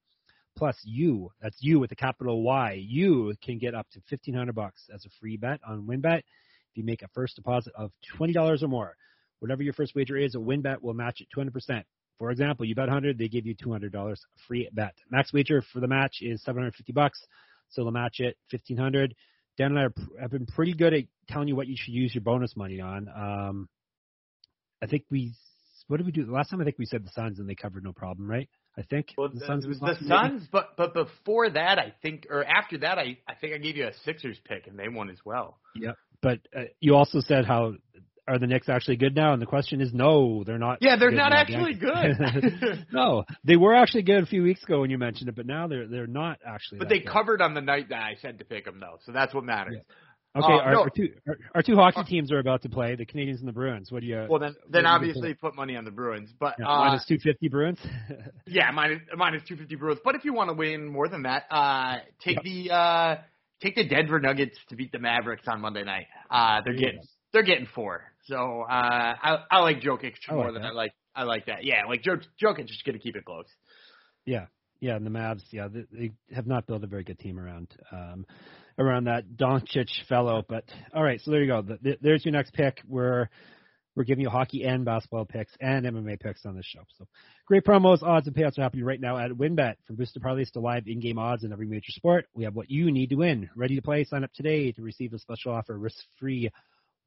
[0.56, 4.54] Plus, you, that's you with a capital Y, you can get up to fifteen hundred
[4.54, 6.24] bucks as a free bet on WynnBET if
[6.74, 8.96] you make a first deposit of twenty dollars or more.
[9.40, 11.84] Whatever your first wager is, a WynnBET will match it two hundred percent.
[12.18, 14.94] For example, you bet hundred, they give you two hundred dollars free bet.
[15.10, 17.22] Max wager for the match is seven hundred fifty bucks,
[17.70, 19.14] so they'll match it fifteen hundred.
[19.58, 22.14] Dan and I are, have been pretty good at telling you what you should use
[22.14, 23.08] your bonus money on.
[23.08, 23.68] Um,
[24.82, 25.32] I think we,
[25.88, 26.26] what did we do?
[26.26, 28.48] The last time I think we said the Suns and they covered no problem, right?
[28.78, 29.96] I think Well, the the, Suns was the?
[30.06, 33.76] Suns, but but before that, I think, or after that, I I think I gave
[33.76, 35.58] you a Sixers pick, and they won as well.
[35.74, 37.74] Yeah, but uh, you also said how
[38.28, 39.32] are the Knicks actually good now?
[39.32, 40.78] And the question is, no, they're not.
[40.80, 42.86] Yeah, they're not actually good.
[42.92, 45.66] no, they were actually good a few weeks ago when you mentioned it, but now
[45.68, 46.78] they're they're not actually.
[46.78, 47.08] but they good.
[47.08, 49.76] covered on the night that I said to pick them, though, so that's what matters.
[50.36, 50.80] Okay, Uh, our, no.
[50.82, 53.48] our two our, our two hockey Uh, teams are about to play, the Canadiens and
[53.48, 53.90] the Bruins.
[53.90, 54.26] What do you?
[54.28, 57.18] Well, then then you obviously put money on the Bruins, but Yeah, uh, minus two
[57.18, 57.78] fifty Bruins.
[58.46, 60.00] yeah, minus minus two fifty Bruins.
[60.04, 62.44] But if you want to win more than that, uh, take Yep.
[62.44, 63.16] the uh,
[63.62, 66.06] take the Denver Nuggets to beat the Mavericks on Monday night.
[66.30, 67.00] Uh, they're getting
[67.32, 68.02] they're getting four.
[68.26, 70.68] So uh, I I like Jokic more like than that.
[70.68, 71.64] I like I like that.
[71.64, 73.46] Yeah, like Jo- Jokic is going to keep it close.
[74.24, 74.46] Yeah,
[74.80, 77.68] yeah, and the Mavs, yeah, they, they have not built a very good team around
[77.92, 78.26] um,
[78.78, 80.44] around that Doncic fellow.
[80.48, 81.62] But all right, so there you go.
[81.62, 82.82] The, the, there's your next pick.
[82.86, 83.28] We're
[83.94, 86.82] We're giving you hockey and basketball picks and MMA picks on this show.
[86.98, 87.06] So
[87.46, 89.76] great promos, odds, and payouts are happening right now at WynnBET.
[89.86, 92.90] From boosted parlays to live in-game odds in every major sport, we have what you
[92.92, 93.48] need to win.
[93.56, 94.04] Ready to play?
[94.04, 96.50] Sign up today to receive a special offer, risk-free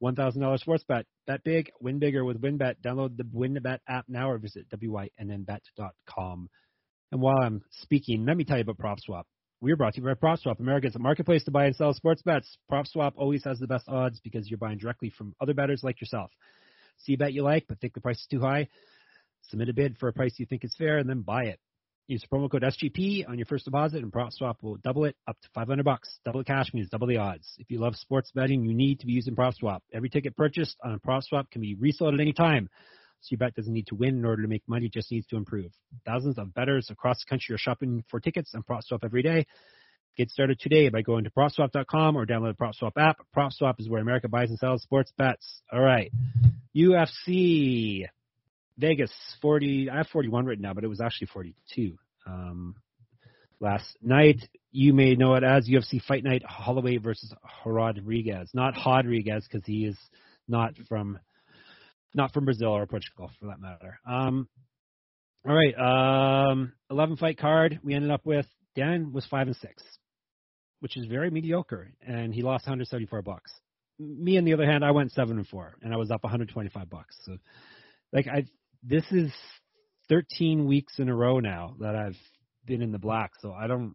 [0.02, 1.06] $1,000 sports bet.
[1.26, 2.76] Bet big, win bigger with WynnBET.
[2.84, 6.48] Download the WynnBET app now or visit wynnbet.com.
[7.12, 9.24] And while I'm speaking, let me tell you about PropSwap.
[9.60, 12.56] We're brought to you by PropSwap, America's marketplace to buy and sell sports bets.
[12.70, 16.30] PropSwap always has the best odds because you're buying directly from other bettors like yourself.
[16.98, 18.68] See a bet you like but think the price is too high?
[19.50, 21.60] Submit a bid for a price you think is fair and then buy it.
[22.10, 25.48] Use promo code SGP on your first deposit and PropSwap will double it up to
[25.54, 26.18] 500 bucks.
[26.24, 27.46] Double the cash means double the odds.
[27.58, 29.78] If you love sports betting, you need to be using PropSwap.
[29.92, 32.68] Every ticket purchased on PropSwap can be resold at any time.
[33.20, 35.28] So your bet doesn't need to win in order to make money, it just needs
[35.28, 35.70] to improve.
[36.04, 39.46] Thousands of bettors across the country are shopping for tickets on PropSwap every day.
[40.16, 43.18] Get started today by going to PropSwap.com or download the PropSwap app.
[43.36, 45.62] PropSwap is where America buys and sells sports bets.
[45.72, 46.10] All right.
[46.76, 48.08] UFC
[48.78, 49.90] Vegas 40.
[49.90, 51.96] I have 41 written now, but it was actually 42.
[52.26, 52.74] Um,
[53.60, 57.32] last night, you may know it as UFC Fight Night Holloway versus
[57.64, 58.50] Rodriguez.
[58.54, 59.96] Not Rodriguez because he is
[60.48, 61.18] not from
[62.14, 64.00] not from Brazil or Portugal for that matter.
[64.08, 64.48] Um,
[65.46, 67.80] all right, um, 11 fight card.
[67.82, 69.82] We ended up with Dan was five and six,
[70.80, 73.52] which is very mediocre, and he lost 174 bucks.
[73.98, 76.90] Me, on the other hand, I went seven and four, and I was up 125
[76.90, 77.16] bucks.
[77.24, 77.36] So,
[78.12, 78.44] like, I
[78.82, 79.32] this is
[80.08, 82.16] 13 weeks in a row now that I've
[82.66, 83.32] been in the black.
[83.40, 83.94] So I don't.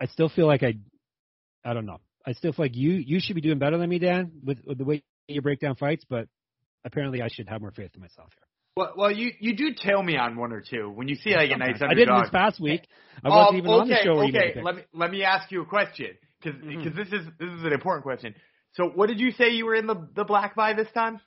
[0.00, 0.74] I still feel like I.
[1.64, 1.98] I don't know.
[2.26, 4.78] I still feel like you you should be doing better than me, Dan, with, with
[4.78, 6.04] the way you break down fights.
[6.08, 6.28] But
[6.84, 8.46] apparently, I should have more faith in myself here.
[8.76, 11.50] Well, well, you you do tail me on one or two when you see like
[11.50, 11.90] a nice underdog.
[11.90, 12.86] I did this past week.
[13.24, 14.20] I wasn't um, even okay, on the show.
[14.22, 16.08] Okay, let me let me ask you a question
[16.42, 16.96] because mm-hmm.
[16.96, 18.34] this is this is an important question.
[18.74, 21.20] So, what did you say you were in the the black by this time?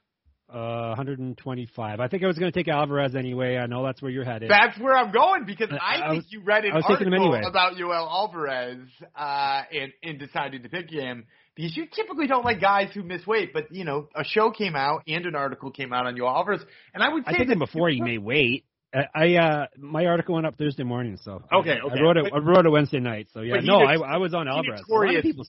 [0.48, 2.00] Uh, 125.
[2.00, 3.58] I think I was going to take Alvarez anyway.
[3.58, 4.50] I know that's where you're headed.
[4.50, 7.42] That's where I'm going because I, I think was, you read an article anyway.
[7.44, 12.62] about Yoel Alvarez uh, and, and decided to pick him because you typically don't like
[12.62, 13.54] guys who miss weight.
[13.54, 16.62] But you know, a show came out and an article came out on Yoel Alvarez,
[16.94, 18.66] and I would say I think before he may wait.
[19.14, 22.00] I uh my article went up Thursday morning, so okay, I, okay.
[22.00, 22.32] I wrote it.
[22.34, 23.60] I wrote it Wednesday night, so yeah.
[23.62, 24.82] No, I I was on Alvarez.
[24.90, 25.46] A lot of people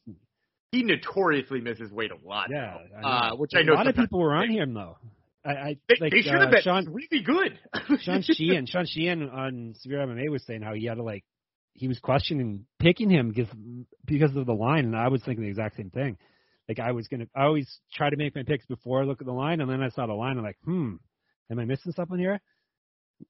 [0.72, 2.48] he notoriously misses weight a lot.
[2.50, 4.98] Yeah, uh, which I know a lot of people were on him though.
[5.44, 7.58] I, I they, like, they should have uh, been Sean, really good.
[8.00, 11.24] Sean Sheehan, Sean Sheehan on Severe MMA was saying how he had to like
[11.74, 13.48] he was questioning picking him because
[14.04, 16.16] because of the line, and I was thinking the exact same thing.
[16.68, 19.26] Like I was gonna, I always try to make my picks before I look at
[19.26, 20.94] the line, and then I saw the line, I'm like, hmm,
[21.50, 22.40] am I missing something here?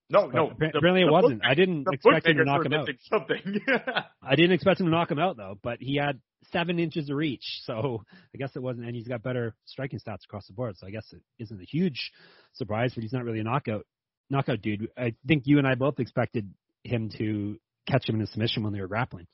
[0.08, 0.50] No, but no.
[0.50, 1.44] Apparently the, it wasn't.
[1.44, 2.88] I didn't expect him to knock him out.
[3.10, 3.60] Something.
[4.22, 6.20] I didn't expect him to knock him out though, but he had
[6.52, 8.02] seven inches of reach, so
[8.34, 8.86] I guess it wasn't.
[8.86, 11.64] And he's got better striking stats across the board, so I guess it isn't a
[11.64, 12.12] huge
[12.54, 12.92] surprise.
[12.94, 13.86] But he's not really a knockout
[14.30, 14.88] knockout dude.
[14.96, 16.52] I think you and I both expected
[16.84, 19.26] him to catch him in a submission when they were grappling.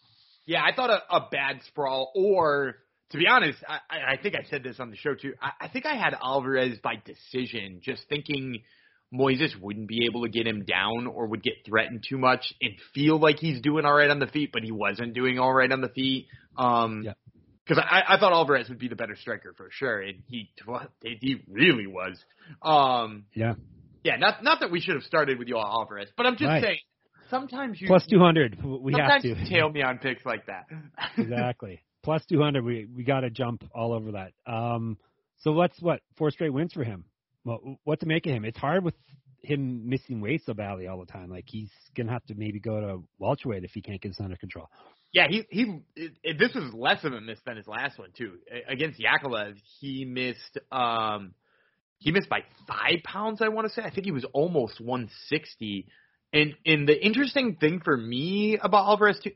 [0.45, 2.77] Yeah, I thought a, a bad sprawl, or
[3.11, 3.79] to be honest, I,
[4.15, 5.35] I think I said this on the show too.
[5.41, 8.63] I, I think I had Alvarez by decision, just thinking
[9.13, 12.73] Moises wouldn't be able to get him down or would get threatened too much and
[12.95, 15.71] feel like he's doing all right on the feet, but he wasn't doing all right
[15.71, 16.29] on the feet.
[16.57, 17.13] Um, yeah.
[17.67, 20.51] Because I, I thought Alvarez would be the better striker for sure, and he
[21.01, 22.19] he really was.
[22.61, 23.55] Um, yeah.
[24.03, 24.17] Yeah.
[24.17, 26.63] Not not that we should have started with Yoel Alvarez, but I'm just right.
[26.63, 26.79] saying
[27.31, 28.59] sometimes you plus two hundred.
[28.65, 30.67] We have to tail me on picks like that.
[31.17, 31.81] exactly.
[32.03, 32.65] Plus two hundred.
[32.65, 34.33] We we got to jump all over that.
[34.53, 34.99] Um.
[35.39, 37.05] So let's what four straight wins for him
[37.45, 38.45] well, what to make of him?
[38.45, 38.95] It's hard with
[39.43, 41.29] him missing weight so badly all the time.
[41.31, 44.37] Like he's gonna have to maybe go to welterweight if he can't get this under
[44.37, 44.69] control.
[45.13, 45.81] Yeah, he he.
[45.95, 48.39] It, it, this was less of a miss than his last one too.
[48.69, 50.59] Against Yakovlev, he missed.
[50.71, 51.35] Um,
[51.99, 53.43] he missed by five pounds.
[53.43, 53.83] I want to say.
[53.83, 55.87] I think he was almost 160.
[56.33, 59.33] And and the interesting thing for me about Alvarez too,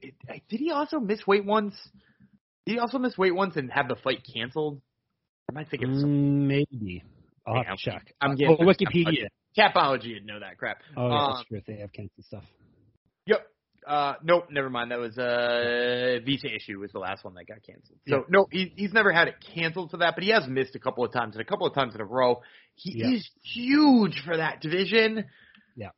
[0.48, 1.74] did he also miss weight once?
[2.64, 4.80] Did he also miss weight once and have the fight canceled?
[5.50, 5.90] Am I thinking?
[5.90, 7.04] Mm, maybe.
[7.46, 8.12] I'll have to check.
[8.20, 9.28] I'm uh, getting oh, Wikipedia.
[9.56, 10.78] Tapology would know that crap.
[10.96, 11.62] Oh, yeah, um, that's true.
[11.66, 12.44] They have canceled stuff.
[13.26, 13.46] Yep.
[13.86, 14.90] Uh, nope, never mind.
[14.90, 17.98] That was a uh, visa issue was the last one that got canceled.
[18.08, 18.22] So yeah.
[18.28, 21.04] no, he, he's never had it canceled for that, but he has missed a couple
[21.04, 22.42] of times and a couple of times in a row.
[22.74, 23.12] He yeah.
[23.12, 25.24] is huge for that division.
[25.76, 25.90] Yeah.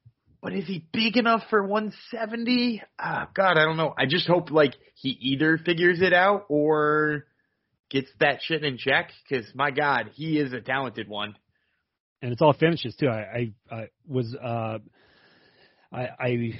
[0.42, 2.82] But is he big enough for 170?
[2.82, 3.94] Oh, ah, God, I don't know.
[3.98, 7.24] I just hope like he either figures it out or
[7.90, 11.34] gets that shit in check because my God, he is a talented one.
[12.20, 13.08] And it's all finishes too.
[13.08, 14.78] I, I, I was uh,
[15.92, 16.58] I, I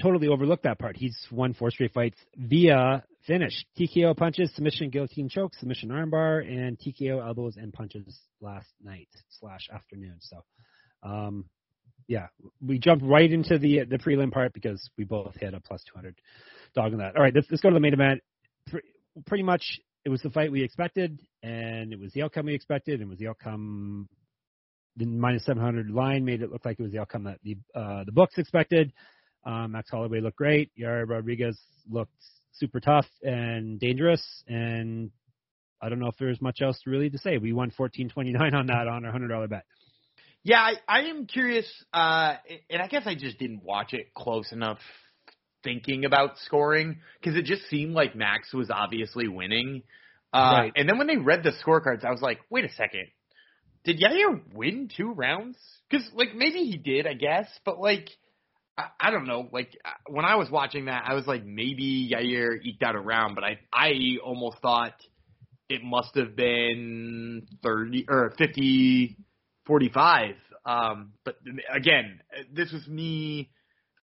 [0.00, 0.96] totally overlooked that part.
[0.96, 3.66] He's won four straight fights via finish.
[3.78, 9.08] TKO punches, submission, guillotine choke, submission armbar, and TKO elbows and punches last night
[9.40, 10.16] slash afternoon.
[10.20, 10.44] So,
[11.02, 11.44] um,
[12.06, 12.28] yeah,
[12.64, 16.18] we jumped right into the the prelim part because we both hit a plus 200
[16.74, 17.16] dog on that.
[17.16, 18.22] All right, let's, let's go to the main event.
[19.26, 22.94] Pretty much, it was the fight we expected, and it was the outcome we expected,
[22.94, 24.08] and it was the outcome.
[24.96, 28.04] The minus 700 line made it look like it was the outcome that the uh,
[28.04, 28.90] the books expected.
[29.44, 30.70] Um, Max Holloway looked great.
[30.80, 32.10] Yair Rodriguez looked
[32.52, 35.10] super tough and dangerous, and
[35.82, 37.36] I don't know if there's much else really to say.
[37.36, 39.66] We won 14.29 on that on our hundred dollar bet.
[40.42, 42.36] Yeah, I, I am curious, uh,
[42.70, 44.78] and I guess I just didn't watch it close enough
[45.64, 49.82] thinking about scoring because it just seemed like Max was obviously winning.
[50.32, 50.72] Uh, right.
[50.76, 53.06] And then when they read the scorecards, I was like, wait a second.
[53.84, 55.56] Did Yair win two rounds?
[55.88, 58.08] Because, like, maybe he did, I guess, but, like,
[58.76, 59.48] I, I don't know.
[59.50, 63.00] Like, uh, when I was watching that, I was like, maybe Yair eked out a
[63.00, 63.92] round, but I, I
[64.22, 64.94] almost thought
[65.70, 69.16] it must have been 30 or 50
[69.66, 70.34] 45.
[70.64, 71.36] Um, but
[71.74, 72.20] again,
[72.52, 73.50] this was me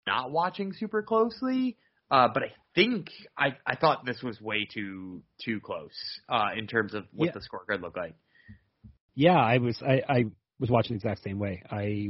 [0.08, 1.78] not watching super closely.
[2.12, 5.96] Uh, but I think I, I thought this was way too too close
[6.30, 7.32] uh, in terms of what yeah.
[7.32, 8.14] the scorecard looked like.
[9.16, 10.26] Yeah, I was I, I
[10.60, 11.64] was watching the exact same way.
[11.70, 12.10] I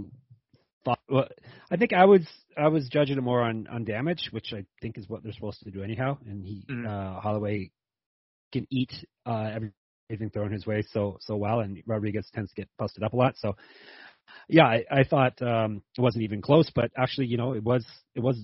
[0.84, 1.28] thought well,
[1.72, 2.22] I think I was
[2.58, 5.62] I was judging it more on on damage, which I think is what they're supposed
[5.64, 6.18] to do anyhow.
[6.28, 6.88] And he mm-hmm.
[6.88, 7.72] uh, Holloway
[8.52, 8.92] can eat
[9.26, 9.72] uh, every
[10.10, 13.16] anything thrown his way so so well, and Rodriguez tends to get busted up a
[13.16, 13.36] lot.
[13.38, 13.56] So,
[14.48, 17.86] yeah, I, I thought um, it wasn't even close, but actually, you know, it was
[18.16, 18.40] it was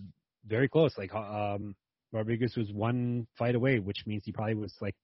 [0.45, 0.97] very close.
[0.97, 1.75] Like um,
[2.11, 4.95] Rodriguez was one fight away, which means he probably was like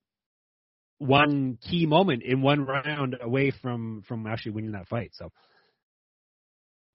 [0.97, 5.11] one key moment in one round away from from actually winning that fight.
[5.13, 5.31] So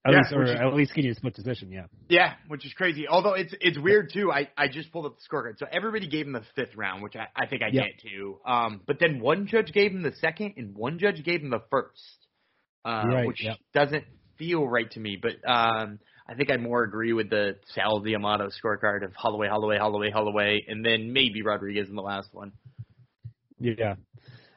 [0.03, 1.85] at yeah, least, or is, at least getting a split decision, yeah.
[2.09, 3.07] Yeah, which is crazy.
[3.07, 4.31] Although it's it's weird too.
[4.31, 7.15] I I just pulled up the scorecard, so everybody gave him the fifth round, which
[7.15, 7.83] I I think I yeah.
[7.83, 8.39] get too.
[8.43, 11.61] Um, but then one judge gave him the second, and one judge gave him the
[11.69, 12.27] first,
[12.85, 13.57] uh, right, which yep.
[13.73, 14.05] doesn't
[14.37, 15.19] feel right to me.
[15.21, 19.77] But um, I think I more agree with the Sal D'Amato scorecard of Holloway, Holloway,
[19.77, 22.53] Holloway, Holloway, and then maybe Rodriguez in the last one.
[23.59, 23.95] Yeah.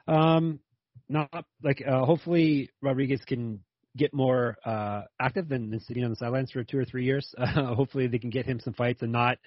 [0.06, 0.60] Um,
[1.08, 3.60] not like uh, hopefully Rodriguez can
[3.96, 7.32] get more uh, active than, than sitting on the sidelines for two or three years.
[7.36, 9.38] Uh, hopefully, they can get him some fights and not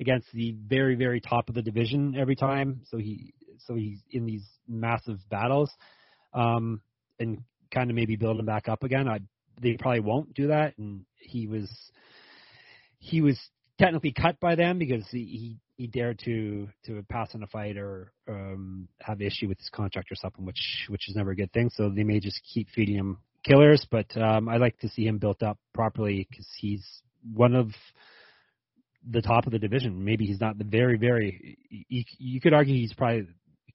[0.00, 2.80] against the very very top of the division every time.
[2.90, 3.32] So he
[3.66, 5.70] so he's in these massive battles,
[6.34, 6.80] um,
[7.18, 7.38] and
[7.72, 9.08] kind of maybe build him back up again.
[9.08, 9.20] I
[9.60, 11.70] they probably won't do that, and he was
[12.98, 13.38] he was
[13.78, 17.76] technically cut by them because he he, he dared to to pass on a fight
[17.76, 21.52] or um, have issue with his contract or something, which which is never a good
[21.52, 21.70] thing.
[21.74, 25.18] So they may just keep feeding him killers, but um, I like to see him
[25.18, 26.86] built up properly because he's
[27.34, 27.70] one of
[29.08, 30.04] the top of the division.
[30.04, 31.58] Maybe he's not the very, very.
[31.70, 33.26] You, you could argue he's probably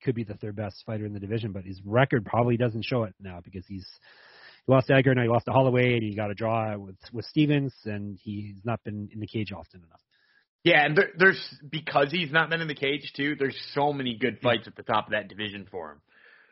[0.04, 3.04] could be the third best fighter in the division, but his record probably doesn't show
[3.04, 3.88] it now because he's
[4.66, 6.96] he lost to Edgar, now he lost to Holloway, and he got a draw with
[7.12, 10.02] with Stephens, and he's not been in the cage often enough.
[10.64, 13.36] Yeah, and there, there's because he's not been in the cage too.
[13.38, 16.02] There's so many good fights at the top of that division for him.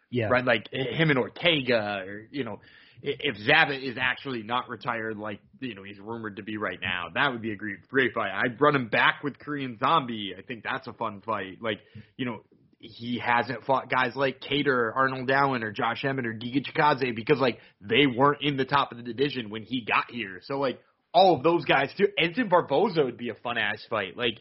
[0.10, 0.44] Yeah, right.
[0.44, 2.60] Like him and Ortega, or you know,
[3.02, 7.08] if Zabit is actually not retired like you know he's rumored to be right now,
[7.14, 8.32] that would be a great great fight.
[8.34, 10.36] I'd run him back with Korean Zombie.
[10.38, 11.60] I think that's a fun fight.
[11.62, 11.80] Like
[12.18, 12.42] you know
[12.82, 17.40] he hasn't fought guys like Kattar, Arnold Allen, or Josh Emmett or Giga Chikadze because
[17.40, 20.42] like they weren't in the top of the division when he got here.
[20.44, 20.80] So like
[21.14, 22.08] all of those guys too.
[22.18, 24.18] Edson Barboza would be a fun ass fight.
[24.18, 24.40] Like.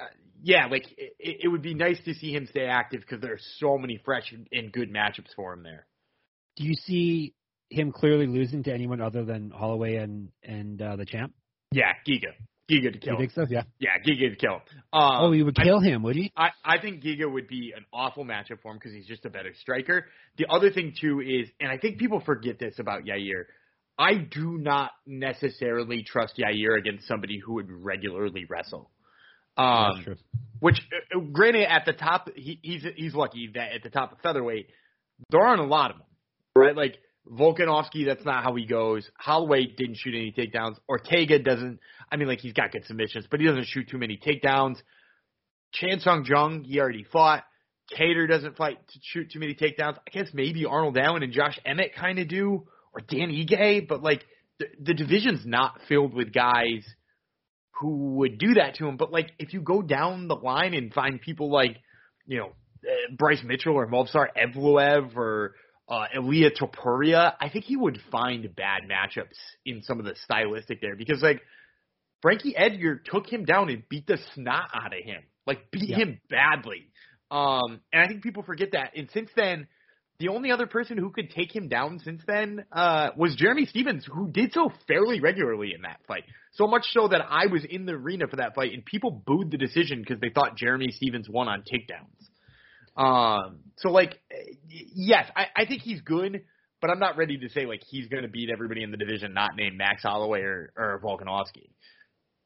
[0.00, 0.06] Uh,
[0.42, 3.40] yeah, like it, it would be nice to see him stay active because there are
[3.58, 5.86] so many fresh and good matchups for him there.
[6.56, 7.34] Do you see
[7.70, 11.32] him clearly losing to anyone other than Holloway and and uh, the champ?
[11.72, 12.32] Yeah, Giga.
[12.70, 13.18] Giga to kill you him.
[13.18, 13.46] think so?
[13.48, 13.62] Yeah.
[13.78, 14.60] Yeah, Giga to kill him.
[14.92, 16.32] Um, oh, you would kill I, him, would he?
[16.36, 19.30] I, I think Giga would be an awful matchup for him because he's just a
[19.30, 20.06] better striker.
[20.38, 23.44] The other thing too is, and I think people forget this about Yair.
[23.98, 28.90] I do not necessarily trust Yair against somebody who would regularly wrestle.
[29.56, 30.16] Um, That's true.
[30.60, 30.80] Which,
[31.14, 34.68] uh, granted, at the top, he, he's he's lucky that at the top of featherweight,
[35.30, 36.06] there aren't a lot of them,
[36.56, 36.74] right?
[36.74, 36.96] Like
[37.30, 39.08] Volkanovski, that's not how he goes.
[39.18, 40.76] Holloway didn't shoot any takedowns.
[40.88, 41.80] Ortega doesn't.
[42.10, 44.76] I mean, like he's got good submissions, but he doesn't shoot too many takedowns.
[45.72, 47.44] Chan Sung Jung, he already fought.
[47.92, 49.98] Kattar doesn't fight to shoot too many takedowns.
[50.06, 54.02] I guess maybe Arnold Allen and Josh Emmett kind of do, or Dan Ige, but
[54.02, 54.24] like
[54.58, 56.84] the, the division's not filled with guys
[57.80, 58.96] who would do that to him.
[58.96, 61.76] But like if you go down the line and find people like,
[62.26, 62.52] you know,
[62.84, 65.54] uh, Bryce Mitchell or Movsar Evloev or
[65.88, 70.80] uh, Ilia Topuria, I think he would find bad matchups in some of the stylistic
[70.80, 71.42] there because like
[72.22, 75.22] Frankie Edgar took him down and beat the snot out of him.
[75.46, 75.96] like beat Yeah.
[75.98, 76.86] him badly.
[77.30, 78.92] Um, and I think people forget that.
[78.96, 79.66] And since then,
[80.18, 84.06] the only other person who could take him down since then uh, was Jeremy Stephens,
[84.06, 86.24] who did so fairly regularly in that fight.
[86.52, 89.50] So much so that I was in the arena for that fight, and people booed
[89.50, 92.28] the decision because they thought Jeremy Stephens won on takedowns.
[92.96, 96.42] Um, so like, y- yes, I, I think he's good,
[96.80, 99.34] but I'm not ready to say like he's going to beat everybody in the division
[99.34, 101.70] not named Max Holloway or, or Volkanovski.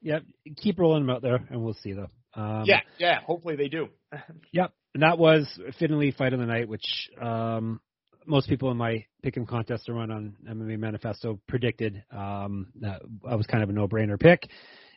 [0.03, 0.25] Yep.
[0.57, 2.09] Keep rolling them out there, and we'll see though.
[2.35, 3.21] Um, yeah, yeah.
[3.27, 3.89] Hopefully they do.
[4.53, 4.73] Yep.
[4.95, 5.47] And that was
[5.79, 7.81] Finley fight of the night, which um,
[8.27, 12.03] most people in my pick'em contest to run on MMA Manifesto predicted.
[12.11, 14.49] Um, that I was kind of a no-brainer pick,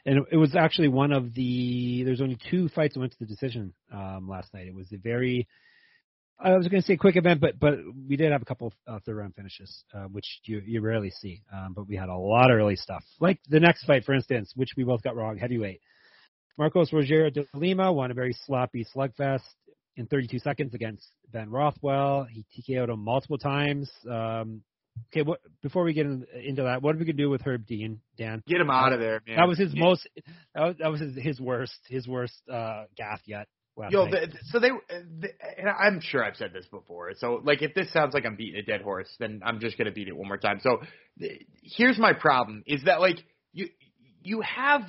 [0.05, 2.03] and it, it was actually one of the.
[2.03, 4.67] There's only two fights that went to the decision um, last night.
[4.67, 5.47] It was a very.
[6.43, 7.75] I was going to say quick event, but but
[8.07, 11.11] we did have a couple of uh, third round finishes, uh, which you you rarely
[11.11, 11.43] see.
[11.53, 14.51] Um, but we had a lot of early stuff, like the next fight, for instance,
[14.55, 15.81] which we both got wrong, heavyweight.
[16.57, 19.41] Marcos Rogério de Lima won a very sloppy slugfest
[19.97, 22.27] in 32 seconds against Ben Rothwell.
[22.29, 23.91] He TKO'd him multiple times.
[24.09, 24.61] Um,
[25.07, 27.65] okay, what before we get in, into that, what are we gonna do with Herb
[27.65, 28.43] Dean, Dan?
[28.47, 29.37] Get him out of there, man.
[29.37, 29.83] That was his Yeah.
[29.83, 30.07] most.
[30.55, 31.77] That was, that was his, his worst.
[31.87, 33.47] His worst uh, gaffe yet.
[33.89, 37.11] Yo, the, so they, the, and I'm sure I've said this before.
[37.17, 39.91] So, like, if this sounds like I'm beating a dead horse, then I'm just gonna
[39.91, 40.59] beat it one more time.
[40.61, 40.81] So,
[41.19, 43.17] th- here's my problem: is that like
[43.53, 43.69] you
[44.21, 44.81] you have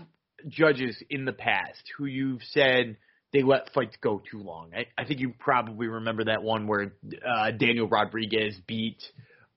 [0.49, 2.97] judges in the past who you've said
[3.33, 4.73] they let fights go too long.
[4.77, 6.93] I, I think you probably remember that one where
[7.27, 9.03] uh, Daniel Rodriguez beat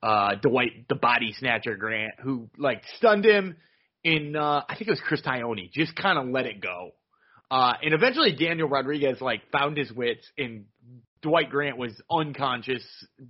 [0.06, 3.58] uh, Dwight the Body Snatcher Grant, who like stunned him
[4.04, 6.92] in uh, I think it was Chris Tognoni, just kind of let it go.
[7.50, 10.66] Uh, and eventually Daniel Rodriguez like found his wits and
[11.24, 12.84] Dwight Grant was unconscious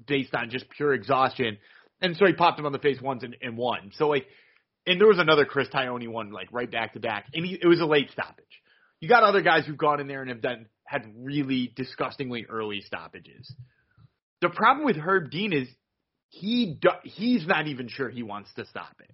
[0.06, 1.58] based on just pure exhaustion.
[2.02, 3.92] And so he popped him on the face once and, and won.
[3.96, 4.26] So like,
[4.86, 7.68] and there was another Chris Tognoni one like right back to back and he, it
[7.68, 8.44] was a late stoppage.
[9.00, 12.82] You got other guys who've gone in there and have done, had really disgustingly early
[12.82, 13.54] stoppages.
[14.42, 15.70] The problem with Herb Dean is
[16.40, 19.12] he, do, he's not even sure he wants to stop it.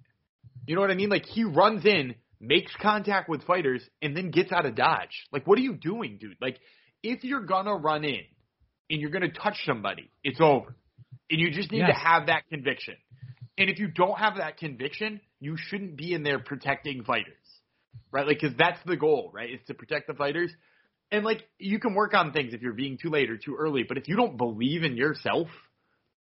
[0.66, 1.10] You know what I mean?
[1.10, 5.28] Like he runs in, makes contact with fighters, and then gets out of dodge.
[5.32, 6.38] Like, what are you doing, dude?
[6.42, 6.58] Like,
[7.04, 8.22] if you're gonna run in
[8.90, 10.76] and you're gonna touch somebody, it's over.
[11.30, 12.96] And you just need to have that conviction.
[13.58, 17.34] And if you don't have that conviction, you shouldn't be in there protecting fighters,
[18.12, 18.26] right?
[18.26, 19.52] Like, because that's the goal, right?
[19.52, 20.52] Is to protect the fighters.
[21.12, 23.84] And like, you can work on things if you're being too late or too early,
[23.88, 25.48] but if you don't believe in yourself,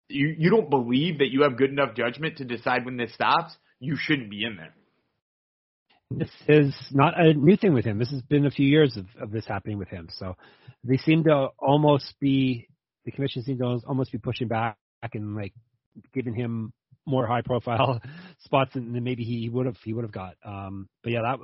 [0.08, 3.56] you you don't believe that you have good enough judgment to decide when this stops,
[3.80, 4.74] you shouldn't be in there.
[6.10, 7.98] this is not a new thing with him.
[7.98, 10.08] This has been a few years of, of this happening with him.
[10.10, 10.36] So
[10.84, 12.68] they seem to almost be
[13.04, 14.76] the commission seems to almost be pushing back
[15.12, 15.52] and like
[16.14, 16.72] giving him
[17.06, 18.00] more high profile
[18.40, 20.34] spots than, than maybe he would have he would have got.
[20.44, 21.38] Um, but yeah, that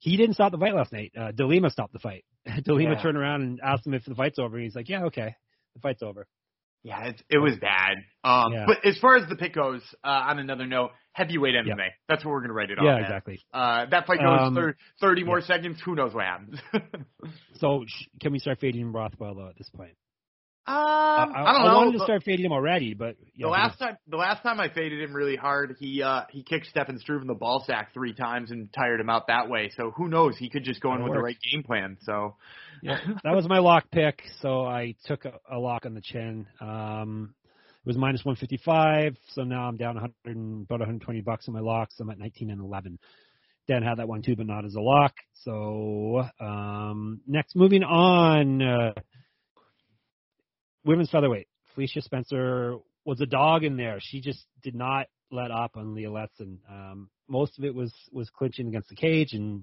[0.00, 1.12] he didn't stop the fight last night.
[1.18, 2.24] Uh, Delima stopped the fight.
[2.64, 3.02] Delima Yeah.
[3.02, 5.34] turned around and asked him if the fight's over, and he's like, "Yeah, okay,
[5.74, 6.26] the fight's over."
[6.84, 7.96] Yeah, it, it was bad.
[8.22, 8.66] Um, Yeah.
[8.66, 11.66] But as far as the pick goes, uh, on another note, heavyweight MMA.
[11.78, 11.84] Yeah.
[12.08, 13.40] That's what we're going to write it off yeah, exactly.
[13.54, 15.80] Uh, that fight goes Um, thir- 30 more seconds.
[15.84, 16.58] Who knows what happens?
[17.60, 19.94] So sh- can we start fading Rothwell though at this point?
[20.66, 21.74] um, I, I don't I know.
[21.78, 24.68] wanted to start fading him already, but yeah, the last time, the last time I
[24.70, 28.14] faded him really hard, he uh he kicked Stefan Struve in the ball sack three
[28.14, 29.70] times and tired him out that way.
[29.76, 30.36] So who knows?
[30.38, 31.98] He could just go in with the right game plan.
[32.00, 32.36] So
[32.84, 36.46] Yeah, that was my lock pick, so I took a, a lock on the chin.
[36.60, 41.54] Um, it was minus 155, so now I'm down 100 and, about 120 bucks on
[41.54, 41.94] my locks.
[41.98, 42.98] I'm at 19 and 11.
[43.68, 45.14] Dan had that one too, but not as a lock.
[45.44, 48.92] So um, next, moving on, uh,
[50.84, 51.48] women's featherweight.
[51.74, 53.96] Felicia Spencer was a dog in there.
[53.98, 56.58] She just did not let up on Leah Letson.
[56.70, 59.62] Um, most of it was was clinching against the cage and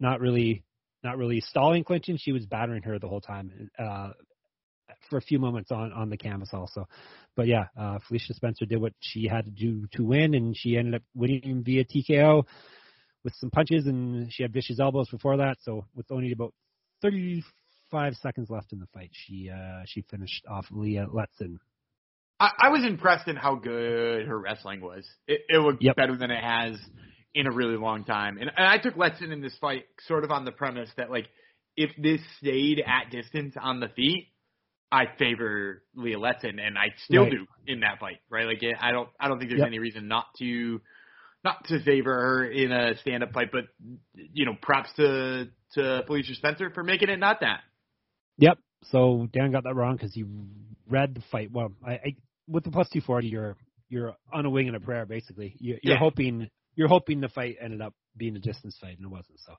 [0.00, 0.64] not really
[1.04, 2.16] not really stalling clinching.
[2.18, 3.70] She was battering her the whole time.
[3.78, 4.10] Uh,
[5.10, 6.86] for a few moments on on the canvas also,
[7.36, 10.76] but yeah, uh, Felicia Spencer did what she had to do to win, and she
[10.76, 12.44] ended up winning via TKO
[13.24, 15.56] with some punches, and she had vicious elbows before that.
[15.62, 16.54] So with only about
[17.02, 21.58] 35 seconds left in the fight, she uh, she finished off Leah Letson.
[22.40, 25.08] I, I was impressed in how good her wrestling was.
[25.26, 25.96] It, it looked Yep.
[25.96, 26.76] better than it has
[27.34, 28.38] in a really long time.
[28.38, 31.26] And, and I took Letson in this fight sort of on the premise that like
[31.76, 34.28] if this stayed at distance on the feet,
[34.92, 37.32] I favor Leah Letson, and I still Right.
[37.32, 38.20] do in that fight.
[38.30, 38.46] Right?
[38.46, 39.68] Like I don't I don't think there's Yep.
[39.68, 40.80] any reason not to
[41.44, 43.50] not to favor her in a stand up fight.
[43.50, 43.64] But
[44.14, 47.60] you know, props to to Felicia Spencer for making it not that.
[48.38, 48.58] Yep.
[48.84, 50.24] So Dan got that wrong because he
[50.88, 51.50] read the fight.
[51.50, 52.16] Well, I, I
[52.46, 53.56] with the plus two forty, you're
[53.88, 55.56] you're on a wing and a prayer basically.
[55.58, 55.98] You, you're Yeah.
[55.98, 59.40] hoping you're hoping the fight ended up being a distance fight, and it wasn't.
[59.40, 59.54] So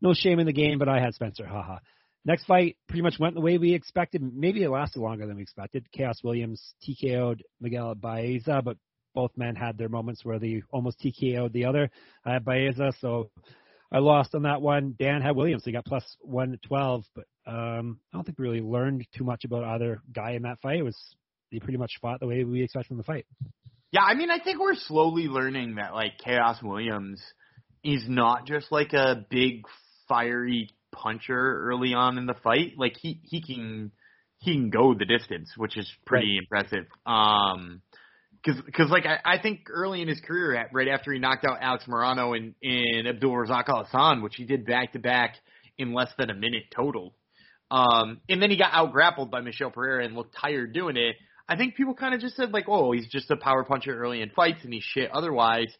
[0.00, 1.46] no shame in the game, but I had Spencer.
[1.46, 1.78] Haha.
[2.24, 4.22] Next fight pretty much went the way we expected.
[4.22, 5.86] Maybe it lasted longer than we expected.
[5.96, 8.76] Khaos Williams TKO'd Miguel Baeza, but
[9.14, 11.90] both men had their moments where they almost TKO'd the other.
[12.24, 13.30] I had Baeza, so
[13.90, 14.94] I lost on that one.
[14.98, 15.64] Dan had Williams.
[15.64, 19.64] He got plus 112, but um, I don't think we really learned too much about
[19.64, 20.80] either guy in that fight.
[20.80, 20.98] It was
[21.50, 23.26] they pretty much fought the way we expected from the fight.
[23.90, 27.22] Yeah, I mean, I think we're slowly learning that like Khaos Williams
[27.82, 29.62] is not just like a big
[30.08, 32.72] fiery puncher early on in the fight.
[32.76, 33.92] Like he he can
[34.38, 36.42] he can go the distance, which is pretty right.
[36.42, 36.86] impressive.
[37.06, 37.82] Um,
[38.44, 41.44] because because like I, I think early in his career, at, right after he knocked
[41.44, 45.36] out Alex Morono and in Abdul Razak Alhassan, which he did back to back
[45.76, 47.14] in less than a minute total,
[47.70, 51.16] um, and then he got out grappled by Michel Pereira and looked tired doing it.
[51.48, 54.20] I think people kind of just said like, oh, he's just a power puncher early
[54.20, 55.74] in fights and he's shit otherwise.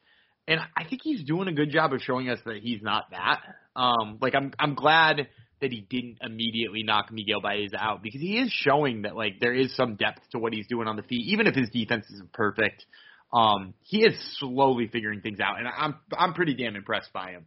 [0.46, 3.42] And I think he's doing a good job of showing us that he's not that.
[3.76, 5.28] Um, like I'm I'm glad
[5.60, 9.54] that he didn't immediately knock Miguel Baeza out because he is showing that like there
[9.54, 12.32] is some depth to what he's doing on the feet, even if his defense isn't
[12.32, 12.84] perfect.
[13.32, 17.44] Um, he is slowly figuring things out, and I'm I'm pretty damn impressed by him.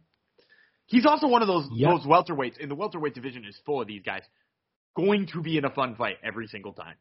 [0.86, 1.90] He's also one of those yep.
[1.90, 4.22] those welterweights, and the welterweight division is full of these guys.
[4.94, 6.94] Going to be in a fun fight every single time.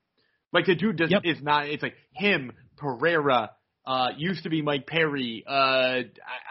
[0.54, 1.22] Like the dude does yep.
[1.24, 1.68] is not.
[1.68, 3.52] It's like him, Pereira,
[3.86, 5.44] uh, used to be Mike Perry.
[5.48, 6.04] Uh, I,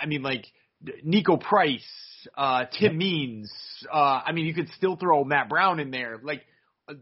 [0.03, 0.47] I mean like
[1.05, 1.85] Niko Price,
[2.37, 3.53] uh, Tim Means.
[3.93, 6.19] Uh, I mean, you could still throw Matt Brown in there.
[6.23, 6.43] Like,
[6.89, 6.95] uh,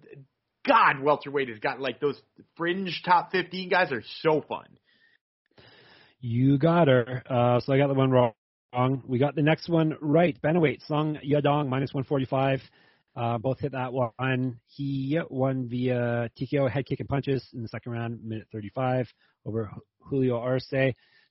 [0.66, 2.20] God, welterweight has got like those
[2.56, 4.66] fringe top 15 guys are so fun.
[6.20, 7.22] You got her.
[7.28, 8.32] Uh, so I got the one wrong.
[9.06, 10.36] We got the next one right.
[10.42, 12.60] Bantamweight, Song Yadong, minus 145.
[13.16, 14.60] Uh, both hit that one.
[14.66, 19.08] He won via TKO head kick and punches in the second round, minute 35
[19.44, 20.72] over Julio Arce.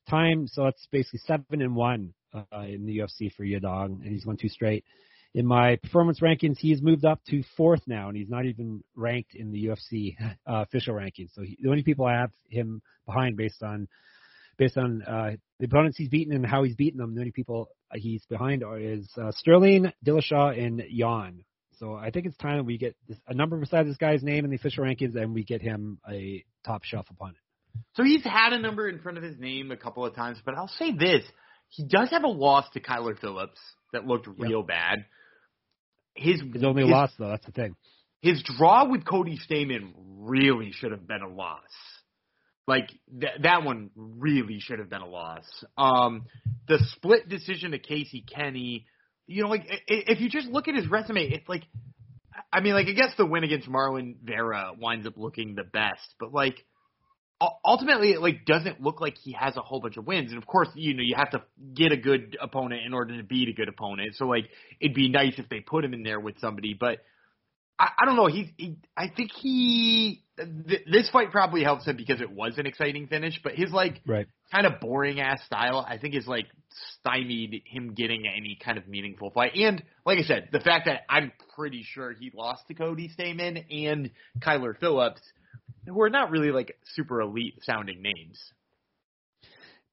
[0.10, 4.26] Time, so that's basically seven and one uh, in the UFC for Yadong, and he's
[4.26, 4.86] won two straight.
[5.34, 9.36] In my performance rankings, he's moved up to fourth now, and he's not even ranked
[9.36, 11.32] in the UFC uh, official rankings.
[11.34, 13.88] So he, the only people I have him behind based on
[14.58, 17.70] based on uh, the opponents he's beaten and how he's beaten them, the only people
[17.94, 21.44] he's behind are is uh, Sterling, Dillashaw, and Yan.
[21.80, 24.46] So I think it's time that we get this, a number beside this guy's name
[24.46, 27.38] in the official rankings, and we get him a top shelf opponent.
[27.94, 30.56] So he's had a number in front of his name a couple of times, but
[30.56, 31.24] I'll say this:
[31.70, 33.60] he does have a loss to Kyler Phillips
[33.94, 34.68] that looked real yep.
[34.68, 35.06] bad.
[36.16, 37.76] His his only his, loss though, that's the thing.
[38.22, 41.62] His draw with Cody Stamann really should have been a loss.
[42.68, 45.46] Like th- that one really should have been a loss.
[45.78, 46.26] Um,
[46.68, 48.86] the split decision to Casey Kenney,
[49.28, 51.64] you know, like if you just look at his resume, it's like,
[52.52, 56.16] I mean, like I guess the win against Marlon Vera winds up looking the best,
[56.20, 56.66] but like
[57.64, 60.32] ultimately it like doesn't look like he has a whole bunch of wins.
[60.32, 63.24] And of course you know you have to get a good opponent in order to
[63.24, 64.16] beat a good opponent.
[64.16, 64.50] So like
[64.80, 67.00] it'd be nice if they put him in there with somebody but
[67.80, 71.98] i, I don't know he's he, i think he th- this fight probably helps him
[71.98, 74.28] because it was an exciting finish but his like right.
[74.52, 76.46] kind of boring ass style i think is like
[77.00, 81.02] stymied him getting any kind of meaningful fight and like i said the fact that
[81.10, 85.22] i'm pretty sure he lost to cody Stamann and kyler phillips
[85.88, 88.40] who are not really like super elite sounding names.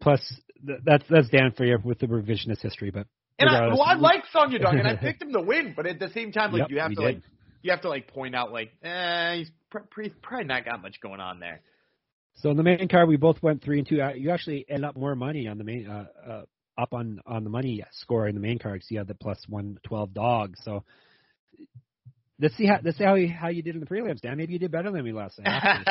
[0.00, 0.20] Plus,
[0.66, 3.06] th- that's that's Dan for you with the revisionist history, but
[3.38, 5.98] and I, well, I like Song Yadong, and I picked him to win, but at
[5.98, 7.02] the same time, like yep, you have to did.
[7.02, 7.22] like
[7.64, 9.78] you have to like point out like eh, he's pr-
[10.22, 11.60] probably not got much going on there.
[12.36, 14.00] So in the main card, we both went three and two.
[14.00, 16.42] Uh, you actually end up more money on the main uh, uh,
[16.80, 19.38] up on on the money score in the main card because you had the plus
[19.48, 20.54] one twelve dog.
[20.62, 20.84] So
[22.40, 24.36] Let's see how let's see how you, how you did in the prelims, Dan.
[24.36, 25.86] Maybe you did better than me last night.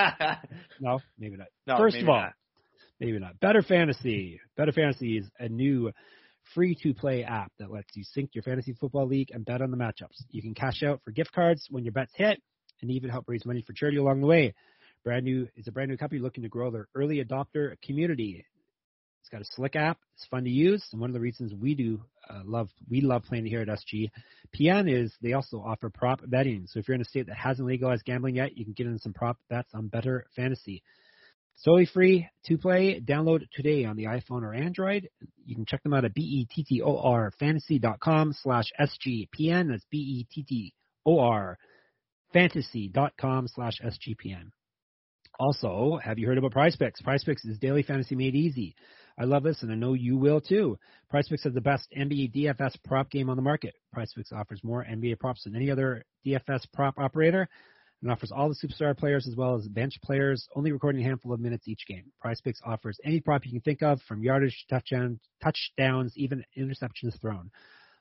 [0.82, 1.48] no, maybe not.
[1.66, 2.34] No, First of all, not.
[3.00, 3.40] maybe not.
[3.40, 4.42] Bettor Fantasy.
[4.58, 5.92] Bettor Fantasy is a new
[6.54, 9.72] free to play app that lets you sync your fantasy football league and bet on
[9.72, 10.24] the matchups.
[10.30, 12.42] You can cash out for gift cards when your bets hit
[12.82, 14.54] and even help raise money for charity along the way.
[15.04, 18.46] Brand new is a brand new company looking to grow their early adopter community.
[19.22, 20.00] It's got a slick app.
[20.16, 23.24] It's fun to use, and one of the reasons we do uh, love we love
[23.24, 26.68] playing here at SGPN is they also offer prop betting.
[26.68, 29.00] So if you're in a state that hasn't legalized gambling yet, you can get in
[29.00, 30.84] some prop bets on Bettor Fantasy.
[31.58, 33.00] Solely free to play.
[33.00, 35.10] Download today on the iPhone or Android.
[35.46, 39.70] You can check them out at bettorfantasy.com slash SGPN.
[39.70, 41.58] That's B-E-T-T-O-R
[42.34, 44.50] fantasy.com slash SGPN.
[45.40, 47.26] Also, have you heard about PrizePicks?
[47.26, 48.76] Picks is daily fantasy made easy.
[49.18, 50.78] I love this, and I know you will too.
[51.14, 53.76] PrizePicks has the best NBA DFS prop game on the market.
[53.96, 57.48] PrizePicks offers more NBA props than any other DFS prop operator
[58.04, 61.34] and offers all the superstar players as well as bench players, only recording a handful
[61.34, 62.04] of minutes each game.
[62.24, 67.20] PrizePicks offers any prop you can think of, from yardage to touchdown, touchdowns, even interceptions
[67.22, 67.50] thrown.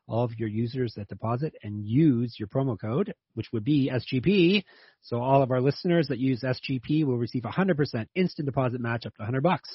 [0.09, 4.65] all of your users that deposit and use your promo code, which would be SGP.
[5.03, 9.15] So all of our listeners that use SGP will receive 100% instant deposit match up
[9.15, 9.71] to 100 bucks.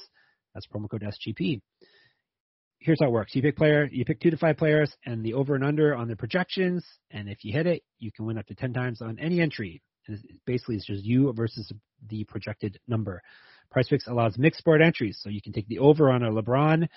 [0.54, 1.62] That's promo code SGP.
[2.80, 3.34] Here's how it works.
[3.36, 6.08] You pick player, you pick two to five players and the over and under on
[6.08, 6.86] the projections.
[7.10, 9.82] And if you hit it, you can win up to 10 times on any entry.
[10.46, 11.72] Basically it's just you versus
[12.10, 13.22] the projected number.
[13.74, 15.20] Picks allows mixed sport entries.
[15.22, 16.88] So you can take the over on a LeBron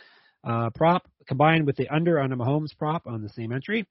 [0.44, 3.86] uh, prop combined with the under on a Mahomes prop on the same entry.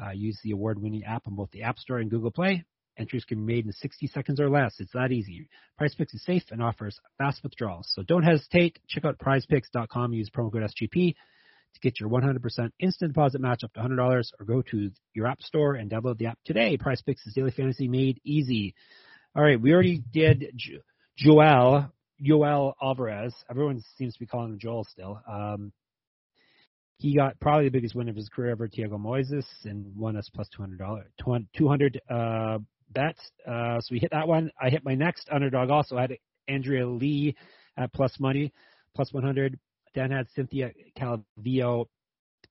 [0.00, 2.64] Uh, use the award-winning app on both the App Store and Google Play.
[2.98, 4.74] Entries can be made in 60 seconds or less.
[4.80, 5.48] It's that easy.
[5.80, 7.88] PrizePicks is safe and offers fast withdrawals.
[7.94, 8.78] So don't hesitate.
[8.88, 10.12] Check out prizepicks.com.
[10.12, 11.14] Use promo code SGP
[11.80, 13.98] to get your 100% instant deposit match up to $100
[14.38, 16.76] or go to your app store and download the app today.
[16.76, 18.74] PrizePicks is daily fantasy made easy.
[19.36, 20.78] All right, we already did jo-
[21.16, 23.34] Joel, Joel Alvarez.
[23.50, 25.20] Everyone seems to be calling him Joel still.
[25.30, 25.72] Um,
[26.98, 30.28] he got probably the biggest win of his career ever, Tiago Moises, and won us
[30.34, 31.04] plus $200,
[31.56, 32.58] 200 uh,
[32.90, 33.20] bets.
[33.46, 34.50] Uh, so we hit that one.
[34.60, 35.96] I hit my next underdog also.
[35.96, 36.18] I had
[36.48, 37.36] Andrea Lee
[37.76, 38.52] at plus money,
[38.96, 39.58] plus 100
[39.94, 41.86] then had Cynthia Calvillo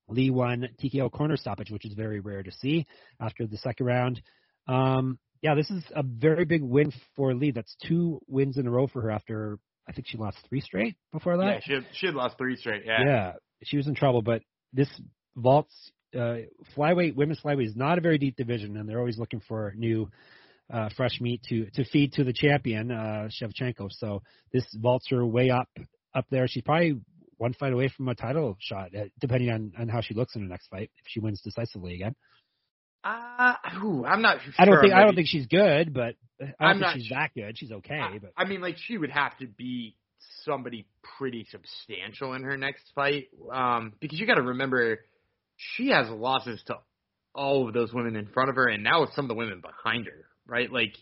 [0.10, 2.86] Lee won TKO corner stoppage, which is very rare to see
[3.20, 4.22] after the second round.
[4.68, 7.52] Um, yeah, this is a very big win for Lee.
[7.52, 10.96] That's two wins in a row for her after I think she lost three straight
[11.14, 11.46] before that.
[11.46, 12.84] Yeah, she had, she had lost three straight.
[12.86, 13.04] Yeah.
[13.06, 13.34] Yeah,
[13.64, 14.42] she was in trouble, but
[14.74, 14.90] this
[15.36, 15.74] vaults
[16.16, 16.38] uh,
[16.76, 20.10] flyweight women's flyweight is not a very deep division, and they're always looking for new.
[20.70, 23.90] Uh, fresh meat to to feed to the champion uh, Shevchenko.
[23.90, 24.22] So
[24.52, 25.70] this vaults her way up
[26.14, 26.46] up there.
[26.46, 27.00] She's probably
[27.38, 30.42] one fight away from a title shot, uh, depending on on how she looks in
[30.42, 32.16] her next fight if she wins decisively again.
[33.04, 34.54] Uh, ooh, I'm not sure.
[34.58, 37.10] I don't think I don't think she's good, but I don't I'm think not she's
[37.10, 37.58] that good.
[37.58, 39.96] She's okay, I, but I mean, like she would have to be
[40.44, 45.00] somebody pretty substantial in her next fight, um, because you got to remember
[45.56, 46.78] she has losses to
[47.34, 49.62] all of those women in front of her, and now with some of the women
[49.62, 50.72] behind her, right?
[50.72, 50.94] Like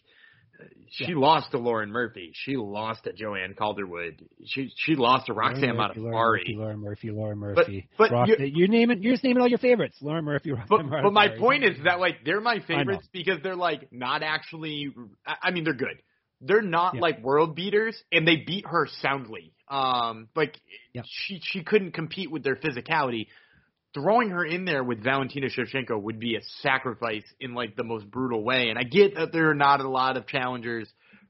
[0.89, 1.17] she Yeah.
[1.17, 5.87] lost to Lauren Murphy, she lost to Joanne Calderwood, she she lost to Roxanne Lauren
[5.97, 7.87] Murphy, Lauren Murphy, Lauren Murphy, Lauren Murphy.
[7.97, 10.01] but Rock- you- you're naming you're just naming all your favorites.
[10.01, 13.55] Lauren Murphy, But Roxanne but my point is that like they're my favorites because they're
[13.55, 14.93] like not actually.
[15.25, 16.01] I I mean they're good.
[16.41, 17.01] They're not Yeah.
[17.01, 19.53] like world beaters, and they beat her soundly.
[19.69, 20.59] Um, like
[20.93, 21.01] Yeah.
[21.05, 23.27] she she couldn't compete with their physicality.
[23.95, 28.11] Throwing her in there with Valentina Shevchenko would be a sacrifice in like the most
[28.11, 28.69] brutal way.
[28.69, 30.87] And I get that there are not a lot of challengers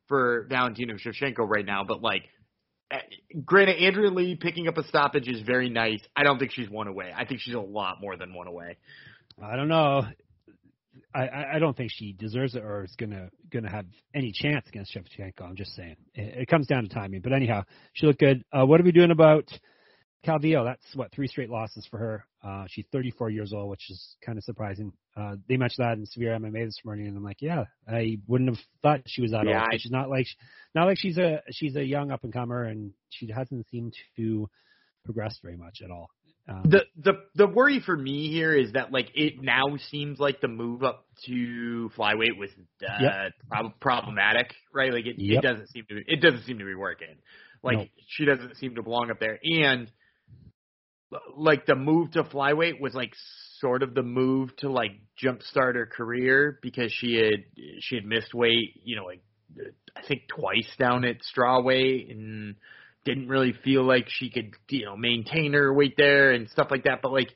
[0.10, 2.24] for Valentina Shevchenko right now, but like.
[2.92, 2.98] eh,
[3.46, 6.02] Granted, Andrea Lee picking up a stoppage is very nice.
[6.16, 7.12] I don't think she's one away.
[7.16, 8.78] I think she's a lot more than one away.
[9.42, 10.04] I don't know.
[11.14, 14.94] I, I don't think she deserves it or is gonna gonna have any chance against
[14.96, 15.42] Shevchenko.
[15.42, 17.22] I'm just saying it, it comes down to timing.
[17.22, 17.64] But anyhow,
[17.94, 18.44] she looked good.
[18.52, 19.46] Uh, what are we doing about
[20.26, 20.66] Calvillo?
[20.66, 22.26] That's what three straight losses for her.
[22.46, 24.94] Uh, she's 34 years old, which is kind of surprising.
[25.18, 28.50] Uh, they mentioned that in Severe MMA this morning, and I'm like, yeah, I wouldn't
[28.52, 29.70] have thought she was that Yeah, old.
[29.74, 30.28] I- She's not like
[30.76, 34.48] not like she's a she's a young up and comer, and she hasn't seemed to
[35.06, 36.10] progress very much at all.
[36.48, 40.40] Um, The the the worry for me here is that like it now seems like
[40.42, 42.52] the move up to flyweight was
[42.88, 43.32] uh, Yep.
[43.50, 44.94] prob- problematic, right?
[44.94, 45.44] Like it, Yep.
[45.44, 47.16] it doesn't seem to be, it doesn't seem to be working.
[47.64, 47.86] Like No.
[48.08, 49.92] she doesn't seem to belong up there, and
[51.36, 53.14] like the move to flyweight was like
[53.60, 54.92] sort of the move to like
[55.22, 57.46] jumpstart her career because she had
[57.80, 59.22] she had missed weight, you know, like
[59.96, 62.56] I think twice down at straw weight and
[63.06, 66.84] didn't really feel like she could, you know, maintain her weight there and stuff like
[66.84, 67.02] that.
[67.02, 67.34] But like,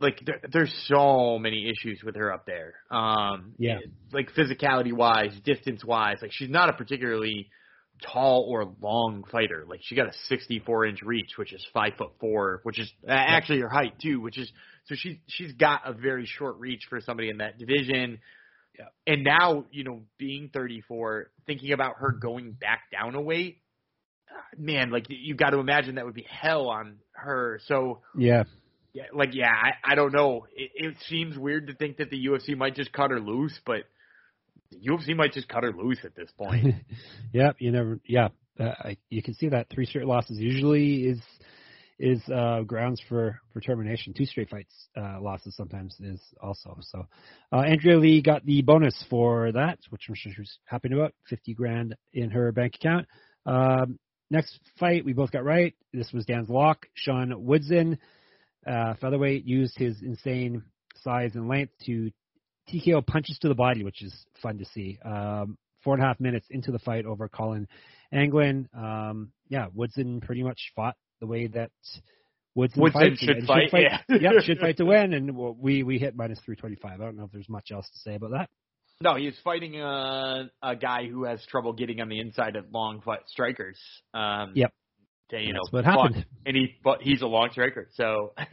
[0.00, 2.74] like there, there's so many issues with her up there.
[2.90, 3.78] Um, Yeah.
[4.12, 7.50] like physicality wise, distance wise, like she's not a particularly
[8.02, 9.64] tall or long fighter.
[9.68, 13.12] Like she got a 64 inch reach, which is five foot four, which is uh,
[13.12, 14.50] actually her height too, which is
[14.86, 18.18] so she's she's got a very short reach for somebody in that division.
[18.78, 18.84] Yeah.
[19.06, 23.62] And now, you know, being 34, thinking about her going back down a weight,
[24.30, 27.58] uh, man, like you got to imagine that would be hell on her.
[27.68, 28.44] So, yeah,
[28.92, 30.46] yeah, like yeah, I, I don't know.
[30.54, 33.84] It, it seems weird to think that the UFC might just cut her loose, but
[34.74, 36.74] UFC might just cut her loose at this point.
[37.32, 38.00] yeah, you never.
[38.06, 41.20] Yeah, uh, you can see that three straight losses usually is
[41.98, 44.12] is uh, grounds for for termination.
[44.12, 46.78] Two straight fights uh, losses sometimes is also.
[46.82, 47.06] So
[47.52, 51.14] uh, Andrea Lee got the bonus for that, which I'm sure she's happy about.
[51.28, 53.06] Fifty grand in her bank account.
[53.46, 53.98] Um,
[54.30, 55.74] next fight we both got right.
[55.92, 56.86] This was Dan's lock.
[56.94, 57.98] Sean Woodson,
[58.66, 60.62] uh, featherweight, used his insane
[61.02, 62.10] size and length to
[62.68, 64.98] TKO punches to the body, which is fun to see.
[65.04, 67.68] Um, four and a half minutes into the fight over Colin
[68.12, 68.68] Anglin.
[68.76, 71.70] Um, yeah, Woodson pretty much fought the way that
[72.54, 74.16] Woodson, Woodson fight, should and fight, should fight yeah.
[74.20, 77.00] yep, should fight to win, and we we hit minus three twenty five.
[77.00, 78.50] I don't know if there's much else to say about that.
[79.02, 83.02] No, he's fighting a a guy who has trouble getting on the inside of long
[83.02, 83.78] fight strikers.
[84.14, 84.72] Um, Yep.
[85.30, 86.24] To, you That's know, what happened.
[86.46, 88.32] and he but he's a long striker, so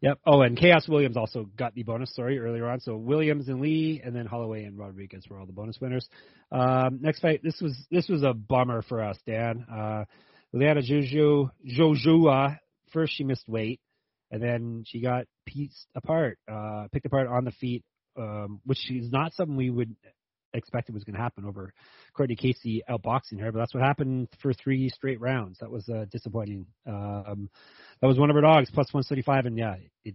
[0.00, 0.18] Yep.
[0.26, 2.12] Oh, and Khaos Williams also got the bonus.
[2.12, 2.80] story earlier on.
[2.80, 6.08] So Williams and Lee, and then Holloway and Rodriguez were all the bonus winners.
[6.50, 7.40] Um, next fight.
[7.44, 9.64] This was this was a bummer for us, Dan.
[9.72, 10.04] Uh,
[10.52, 12.58] Liana Jojo Jojua.
[12.92, 13.80] First, she missed weight,
[14.32, 17.84] and then she got pieced apart, uh, picked apart on the feet,
[18.18, 19.94] um, which is not something we would
[20.54, 21.72] expect it was going to happen over
[22.14, 25.58] Courtney Casey outboxing her, but that's what happened for three straight rounds.
[25.60, 26.66] That was uh, disappointing.
[26.86, 27.48] Um,
[28.00, 29.74] that was one of her dogs, plus 135, and yeah,
[30.04, 30.14] it,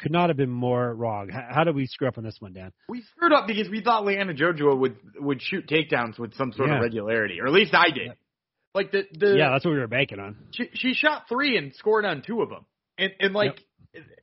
[0.00, 1.28] could not have been more wrong.
[1.28, 2.72] How, how did we screw up on this one, Dan?
[2.88, 6.68] we screwed up because we thought Liana Jojua would would shoot takedowns with some sort
[6.68, 6.76] Yeah.
[6.76, 8.06] of regularity, or at least I did.
[8.06, 8.12] Yeah.
[8.74, 10.36] Like the the yeah, that's what we were banking on.
[10.50, 12.66] she she shot three and scored on two of them,
[12.98, 13.62] and and like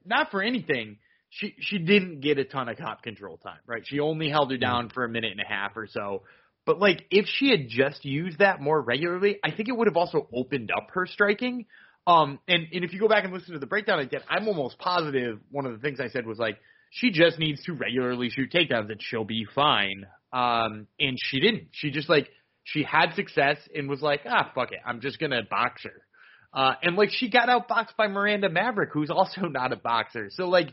[0.06, 0.98] not for anything.
[1.38, 3.84] She she didn't get a ton of cop control time, right?
[3.86, 6.24] She only held her down for a minute and a half or so.
[6.66, 9.98] But like if she had just used that more regularly, I think it would have
[9.98, 11.66] also opened up her striking.
[12.06, 14.78] Um and, and if you go back and listen to the breakdown did, I'm almost
[14.78, 16.58] positive one of the things I said was like
[16.92, 20.06] she just needs to regularly shoot takedowns and she'll be fine.
[20.32, 21.70] Um and she didn't.
[21.72, 22.30] She just like
[22.64, 26.04] she had success and was like, ah fuck it, I'm just gonna box her.
[26.54, 30.30] Uh, and like she got outboxed by Miranda Maverick, who's also not a boxer.
[30.32, 30.68] So like,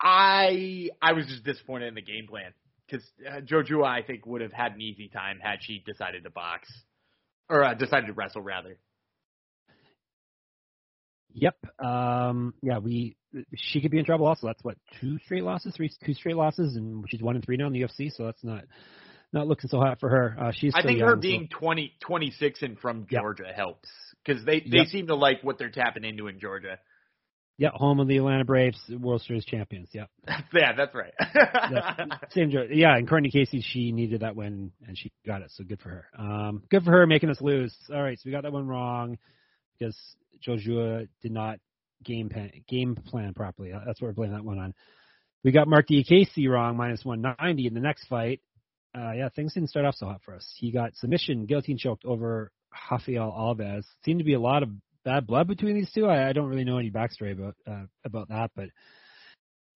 [0.00, 2.52] I I was just disappointed in the game plan
[2.86, 6.30] because uh, Jojua I think would have had an easy time had she decided to
[6.30, 6.68] box
[7.48, 8.78] or uh, decided to wrestle rather.
[11.34, 11.56] Yep.
[11.84, 13.16] Um, yeah, we
[13.54, 14.26] she could be in trouble.
[14.26, 17.56] Also, that's what two straight losses, three two straight losses, and she's one and three
[17.56, 18.10] now in the UFC.
[18.12, 18.64] So that's not
[19.32, 20.36] not looking so hot for her.
[20.40, 23.20] Uh, she's I think young, her so- being twenty twenty six and from Yep.
[23.20, 23.88] Georgia helps
[24.24, 24.86] because they they Yep.
[24.88, 26.78] seem to like what they're tapping into in Georgia.
[27.58, 29.88] Yeah, home of the Atlanta Braves, World Series champions.
[29.92, 30.08] Yep.
[30.54, 31.12] yeah, that's right.
[32.30, 35.64] Same, jo- yeah, and Courtney Casey, she needed that win and she got it, so
[35.64, 36.06] good for her.
[36.16, 37.74] Um, good for her making us lose.
[37.92, 39.18] All right, so we got that one wrong
[39.76, 39.96] because
[40.46, 41.58] Jojua did not
[42.04, 43.72] game plan, game plan properly.
[43.72, 44.72] Uh, That's what we're blaming that one on.
[45.42, 48.40] We got Marc Diakiese wrong, minus 190 in the next fight.
[48.96, 50.46] Uh, yeah, things didn't start off so hot for us.
[50.56, 52.52] He got submission, guillotine choked over
[52.90, 53.84] Rafael Alves.
[54.04, 54.70] Seemed to be a lot of
[55.08, 56.06] bad blood between these two.
[56.06, 58.68] I, I don't really know any backstory about uh, about that, but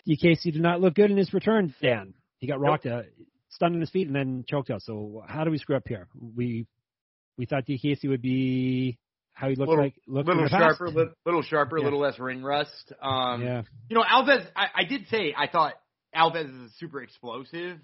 [0.08, 1.74] DKC did not look good in his return.
[1.80, 3.02] Dan, he got rocked, uh,
[3.48, 4.82] stunned on his feet, and then choked out.
[4.82, 6.08] So how do we screw up here?
[6.36, 6.66] We
[7.38, 8.98] we thought DKC would be
[9.32, 11.84] how he looked Little- like looked little sharper, little, little sharper, a Yeah.
[11.84, 12.92] little less ring rust.
[13.00, 15.72] Um, yeah, You know, Alves, I, I did say I thought
[16.14, 17.78] Alves is super explosive,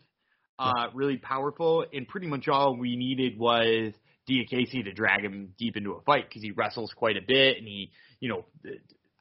[0.59, 3.95] uh, really powerful, and pretty much all we needed was
[4.29, 7.67] Diakiese to drag him deep into a fight because he wrestles quite a bit, and
[7.67, 8.45] he, you know,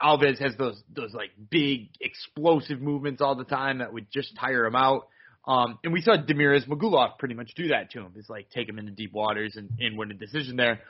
[0.01, 4.65] Alves has those those like big explosive movements all the time that would just tire
[4.65, 5.07] him out.
[5.47, 8.13] Um, and we saw Damir Ismagulov pretty much do that to him.
[8.17, 10.81] Is like take him into deep waters and, and win a decision there.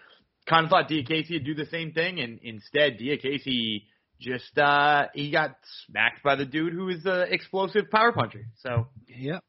[0.47, 3.83] Kind of thought Diakiese would do the same thing, and instead Diakiese
[4.19, 5.55] just uh he got
[5.85, 8.45] smacked by the dude who is the explosive power puncher.
[8.57, 9.43] So Yep.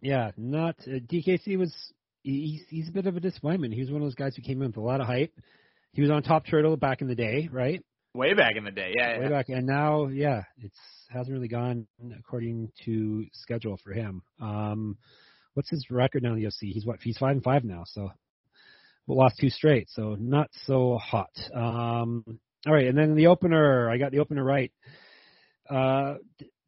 [0.00, 1.74] Yeah, not uh, DKC was
[2.22, 3.74] he's he's a bit of a disappointment.
[3.74, 5.32] He was one of those guys who came in with a lot of hype.
[5.92, 7.82] He was on Top Turtle back in the day, right?
[8.14, 9.28] way back in the day, yeah, Way yeah.
[9.28, 10.78] back, and now, yeah, it's
[11.10, 11.86] hasn't really gone
[12.18, 14.22] according to schedule for him.
[14.40, 14.98] Um,
[15.54, 16.72] what's his record now in the UFC?
[16.72, 16.98] He's what?
[17.02, 18.10] He's five and five now, so
[19.06, 21.30] lost two straight, so not so hot.
[21.54, 22.24] Um,
[22.66, 24.72] all right, and then the opener, I got the opener right.
[25.70, 26.14] Uh,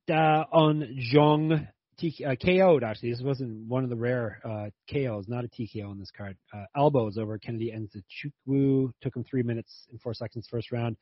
[0.06, 1.66] Da Un Jung
[2.00, 3.12] T- uh, KO'd actually.
[3.12, 6.36] This wasn't one of the rare uh, KOs, not a TKO on this card.
[6.52, 8.90] Uh, elbows over Kennedy Nzechukwu.
[9.02, 10.96] Took him three minutes and four seconds first round.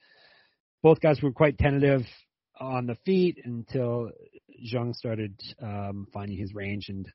[0.83, 2.03] Both guys were quite tentative
[2.61, 4.11] on the feet until
[4.73, 7.07] Zhang started um, finding his range and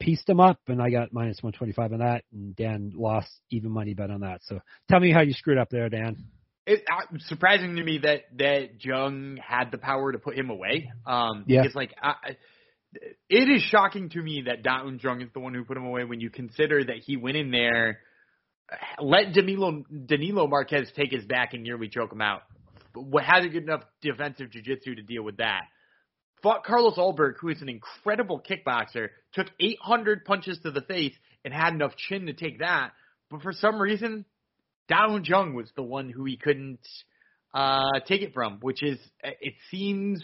[0.00, 0.60] pieced him up.
[0.68, 2.24] And I got minus 125 on that.
[2.32, 4.40] And Dan lost even money bet on that.
[4.44, 6.24] So tell me how you screwed up there, Dan.
[6.66, 10.90] It's uh, surprising to me that that Jung had the power to put him away.
[11.06, 11.62] Um, Yeah.
[11.62, 12.36] because like I-
[12.92, 15.84] it is shocking to me that Da Un Jung is the one who put him
[15.84, 18.00] away when you consider that he went in there,
[19.00, 22.42] let Danilo Danilo Marques take his back and nearly choke him out.
[22.94, 25.62] But had a good enough defensive jiu-jitsu to deal with that.
[26.42, 31.14] Fought Carlos Ulberg, who is an incredible kickboxer, took 800 punches to the face
[31.44, 32.92] and had enough chin to take that.
[33.30, 34.24] But for some reason,
[34.88, 36.80] Da Un Jung was the one who he couldn't
[37.52, 40.22] uh, take it from, which is it seems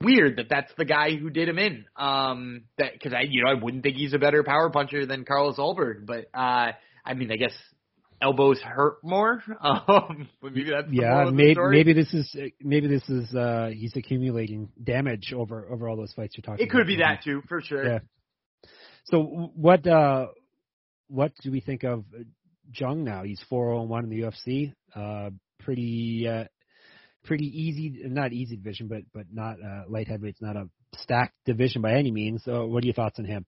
[0.00, 1.84] weird that that's the guy who did him in.
[1.96, 5.24] Um, that because I you know I wouldn't think he's a better power puncher than
[5.24, 6.72] Carlos Ulberg, but uh,
[7.04, 7.52] I mean I guess
[8.20, 9.42] elbows hurt more.
[9.62, 14.68] Um, but maybe that's Yeah, maybe maybe this is maybe this is uh he's accumulating
[14.82, 16.86] damage over over all those fights you're talking It could about.
[16.88, 17.84] be that too, for sure.
[17.86, 17.98] Yeah.
[19.06, 20.28] So what uh
[21.08, 22.04] what do we think of
[22.74, 23.22] Jung now?
[23.22, 24.72] He's 401 in the UFC.
[24.94, 25.30] Uh
[25.60, 26.44] pretty uh
[27.26, 31.82] pretty easy not easy division but but not uh light heavyweight's not a stacked division
[31.82, 32.42] by any means.
[32.44, 33.44] So what are your thoughts on him?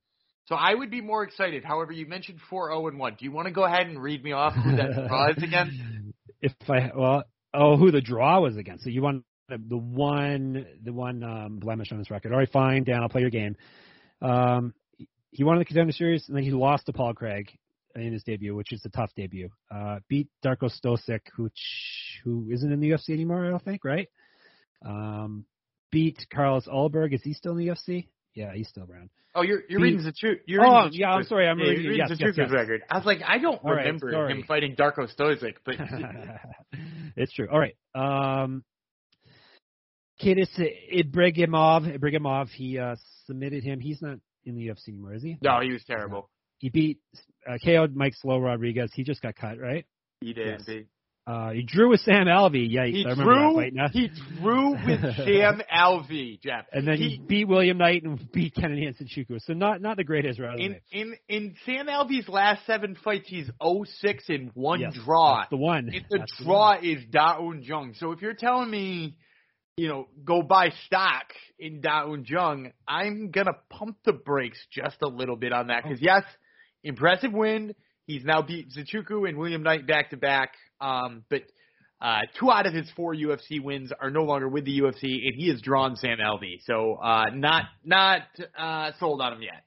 [0.46, 1.64] So I would be more excited.
[1.64, 3.16] However, you mentioned four zero and one.
[3.18, 6.14] Do you want to go ahead and read me off who that draw is again?
[6.40, 8.84] If I well oh who the draw was against.
[8.84, 12.32] So you want the, the one the one um blemish on his record.
[12.32, 13.56] All right, fine, Dan, I'll play your game.
[14.22, 14.72] Um
[15.32, 17.50] he won the contender series and then he lost to Paul Craig
[17.96, 19.48] in his debut, which is a tough debut.
[19.70, 21.48] Uh beat Darko Stosic, who
[22.24, 24.08] who isn't in the UFC anymore, I don't think, right?
[24.84, 25.44] Um
[25.90, 27.12] beat Carlos Ulberg.
[27.14, 28.08] Is he still in the UFC?
[28.34, 29.10] Yeah, he's still around.
[29.34, 30.40] Oh, you're you're He- reading the truth.
[30.46, 32.50] You're Oh, the yeah, I'm sorry, I'm yeah, reading- reading yes, the yes, yes.
[32.50, 32.82] record.
[32.90, 34.32] I was like, I don't All right, remember sorry.
[34.32, 35.74] him fighting Darko Stosic, but
[37.16, 37.48] it's true.
[37.50, 37.74] All right.
[37.94, 38.64] Um,
[40.20, 40.50] Khadis
[40.92, 43.80] Ibragimov, Ibragimov, he uh, submitted him.
[43.80, 45.38] He's not in the UFC anymore, is he?
[45.42, 46.28] no, he was terrible.
[46.58, 46.98] He beat
[47.48, 48.90] uh, KO'd Mike Slow Rodriguez.
[48.94, 49.84] He just got cut, right?
[50.20, 50.62] He did.
[50.66, 50.84] Yes.
[51.26, 52.72] Uh, he drew with Sam Alvey.
[52.72, 52.92] Yikes!
[52.94, 53.54] He I remember that drew.
[53.56, 53.88] fight now.
[53.92, 54.08] He
[54.40, 56.64] drew with Sam Alvey, Jeff.
[56.72, 59.38] and then he, he beat William Knight and beat Kennedy Nzechukwu.
[59.42, 60.64] So not not the greatest resume.
[60.64, 63.84] in in in Sam Alvey's last seven fights, he's 0-6
[64.30, 65.44] in one Yes, draw.
[65.50, 65.90] The one.
[65.92, 66.84] And the That's the draw one.
[66.86, 67.92] is Da Un Jung.
[67.98, 69.18] So if you're telling me,
[69.76, 71.24] you know, go buy stock
[71.58, 75.82] in Da Un Jung, I'm gonna pump the brakes just a little bit on that
[75.82, 76.22] because yes,
[76.82, 77.74] impressive win.
[78.06, 80.52] He's now beat Nzechukwu and William Knight back to back.
[80.80, 81.42] Um, but
[82.00, 85.34] uh, two out of his four UFC wins are no longer with the UFC, and
[85.34, 86.60] he has drawn Sam Alvey.
[86.64, 88.22] So uh, not not
[88.56, 89.64] uh, sold on him yet.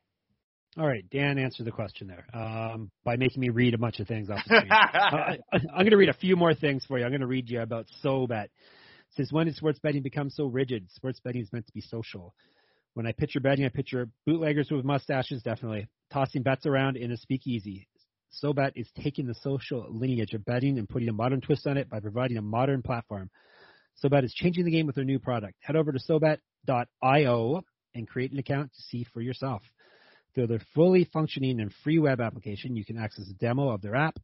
[0.77, 4.07] All right, Dan answered the question there um, by making me read a bunch of
[4.07, 4.71] things off the screen.
[4.71, 7.03] Uh, I, I'm going to read a few more things for you.
[7.03, 8.47] I'm going to read you about SoBet.
[9.17, 10.89] Since when did sports betting become so rigid?
[10.93, 12.33] Sports betting is meant to be social.
[12.93, 17.17] When I picture betting, I picture bootleggers with mustaches, definitely tossing bets around in a
[17.17, 17.87] speakeasy.
[18.41, 21.89] SoBet is taking the social lineage of betting and putting a modern twist on it
[21.89, 23.29] by providing a modern platform.
[24.03, 25.55] SoBet is changing the game with their new product.
[25.59, 27.61] Head over to SoBet.io
[27.93, 29.61] and create an account to see for yourself.
[30.33, 33.95] Through their fully functioning and free web application, you can access a demo of their
[33.95, 34.17] app,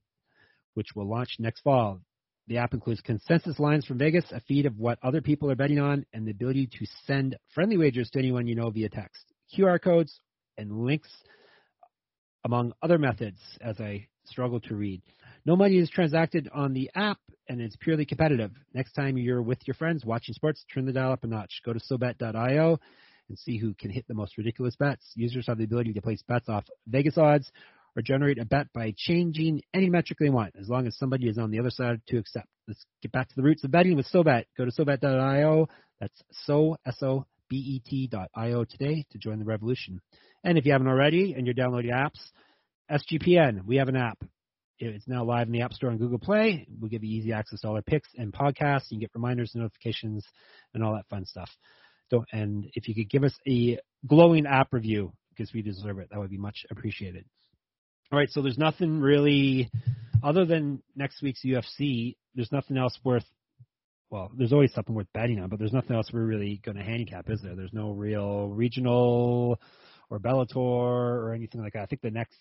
[0.73, 1.99] which will launch next fall.
[2.47, 5.79] The app includes consensus lines from Vegas, a feed of what other people are betting
[5.79, 9.81] on, and the ability to send friendly wagers to anyone you know via text, QR
[9.81, 10.21] codes,
[10.57, 11.09] and links,
[12.45, 15.01] among other methods, as I struggle to read.
[15.45, 18.51] No money is transacted on the app, and it's purely competitive.
[18.73, 21.61] Next time you're with your friends watching sports, turn the dial up a notch.
[21.65, 22.79] Go to SoBet.io
[23.29, 25.05] and see who can hit the most ridiculous bets.
[25.15, 27.51] Users have the ability to place bets off Vegas odds
[27.95, 31.37] or generate a bet by changing any metric they want, as long as somebody is
[31.37, 32.47] on the other side to accept.
[32.67, 34.43] Let's get back to the roots of betting with SoBet.
[34.57, 35.67] Go to SoBet.io.
[35.99, 39.99] That's so s o b e t dot io today to join the revolution.
[40.43, 42.19] And if you haven't already and you're downloading apps,
[42.89, 44.23] SGPN, we have an app.
[44.79, 46.67] It's now live in the App Store and Google Play.
[46.79, 48.91] We'll give you easy access to all our picks and podcasts.
[48.91, 50.23] You can get reminders, and notifications,
[50.73, 51.49] and all that fun stuff.
[52.11, 56.09] Don't, and if you could give us a glowing app review because we deserve it,
[56.11, 57.25] that would be much appreciated.
[58.11, 59.69] All right, so there's nothing really
[60.23, 62.15] other than next week's UFC.
[62.35, 63.25] There's nothing else worth.
[64.09, 66.83] Well, there's always something worth betting on, but there's nothing else we're really going to
[66.83, 67.55] handicap, is there?
[67.55, 69.59] There's no real regional
[70.09, 71.81] or Bellator or anything like that.
[71.83, 72.37] I think the next,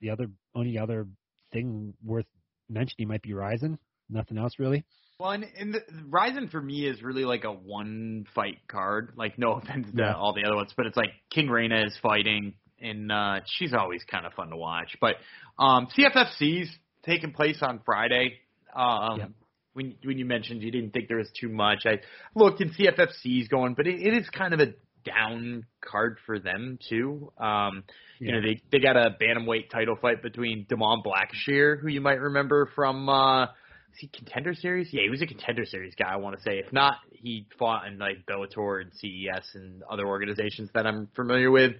[0.00, 1.06] the other only other
[1.52, 2.26] thing worth
[2.68, 3.78] mentioning might be Rizin.
[4.10, 4.84] Nothing else really.
[5.20, 9.12] Well, and, and the, Rizin for me is really like a one fight card.
[9.16, 10.14] Like, no offense to Yeah.
[10.14, 14.02] all the other ones, but it's like King Reina is fighting, and uh, she's always
[14.04, 14.96] kind of fun to watch.
[15.00, 15.16] But
[15.58, 16.70] um, CFFC's
[17.04, 18.34] taking place on Friday.
[18.74, 19.30] Um, Yep.
[19.74, 22.00] When when you mentioned you didn't think there was too much, I
[22.34, 24.72] looked and CFFC's going, but it, it is kind of a
[25.08, 27.32] down card for them too.
[27.38, 27.84] Um,
[28.20, 32.20] You know, they they got a bantamweight title fight between Damon Blackshear, who you might
[32.20, 34.88] remember from uh is he contender series?
[34.92, 36.58] Yeah, he was a contender series guy, I want to say.
[36.58, 41.50] If not, he fought in like Bellator and CES and other organizations that I'm familiar
[41.50, 41.72] with.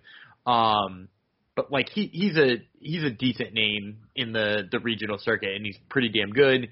[0.47, 1.09] Um
[1.57, 5.66] but like he he's a he's a decent name in the the regional circuit and
[5.66, 6.68] he's pretty damn good.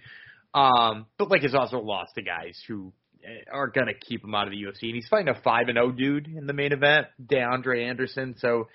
[0.55, 2.93] Um but like has also lost to guys who
[3.53, 5.91] are gonna keep him out of the UFC and he's fighting a five and zero
[5.91, 8.35] dude in the main event, DeAndre Anderson.
[8.39, 8.69] So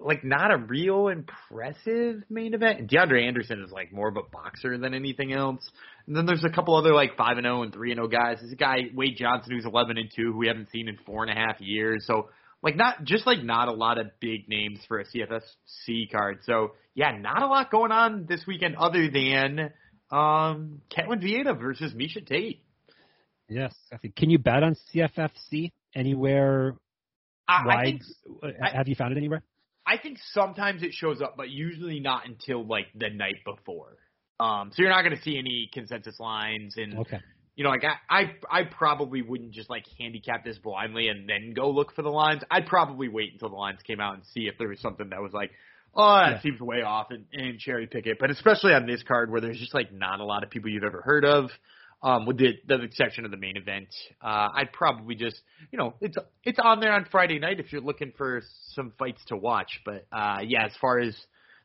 [0.00, 2.80] like not a real impressive main event.
[2.80, 5.68] And DeAndre Anderson is like more of a boxer than anything else.
[6.06, 8.38] And then there's a couple other like five and zero and three and zero guys.
[8.40, 11.24] There's a guy Wade Johnson who's eleven and two who we haven't seen in four
[11.24, 12.04] and a half years.
[12.06, 12.28] So
[12.62, 16.38] like not just like not a lot of big names for a CFFC card.
[16.44, 19.70] So yeah, not a lot going on this weekend other than
[20.10, 22.63] um Ketlen Vieira versus Miesha Tate.
[23.48, 23.74] Yes,
[24.16, 26.76] can you bet on CFFC anywhere?
[27.46, 27.78] I, wide?
[27.78, 28.02] I think
[28.60, 29.42] have you found it anywhere?
[29.86, 33.96] I think sometimes it shows up, but usually not until like the night before.
[34.40, 37.20] Um, so you're not going to see any consensus lines, and okay.
[37.54, 41.52] you know, like I, I, I probably wouldn't just like handicap this blindly and then
[41.54, 42.42] go look for the lines.
[42.50, 45.20] I'd probably wait until the lines came out and see if there was something that
[45.20, 45.50] was like,
[45.94, 46.40] oh, that Yeah.
[46.40, 48.16] seems way off, and, and cherry pick it.
[48.18, 50.82] But especially on this card where there's just like not a lot of people you've
[50.84, 51.50] ever heard of.
[52.04, 53.88] Um, with the, the exception of the main event,
[54.20, 55.40] uh, I'd probably just,
[55.72, 58.42] you know, it's it's on there on Friday night if you're looking for
[58.74, 59.80] some fights to watch.
[59.86, 61.16] But uh, yeah, as far as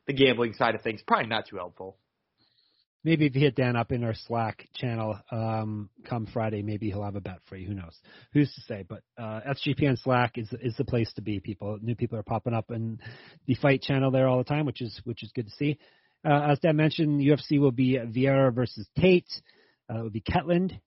[0.06, 1.98] the gambling side of things, probably not too helpful.
[3.04, 7.02] Maybe if you hit Dan up in our Slack channel, um, come Friday, maybe he'll
[7.02, 7.66] have a bet for you.
[7.68, 7.96] Who knows?
[8.34, 8.84] Who's to say?
[8.86, 11.40] But uh, SGPN Slack is is the place to be.
[11.40, 12.98] People, new people are popping up in
[13.46, 15.78] the fight channel there all the time, which is which is good to see.
[16.24, 19.30] Uh, as Dan mentioned, UFC will be Vieira versus Tate.
[19.90, 20.78] Uh, it will be Ketlen,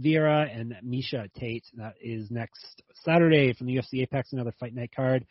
[0.00, 1.64] Vieira, and Miesha Tate.
[1.74, 5.26] That is next Saturday from the UFC Apex, another fight night card.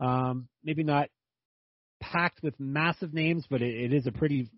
[0.00, 1.08] Um, maybe not
[2.00, 4.48] packed with massive names, but it, it is a pretty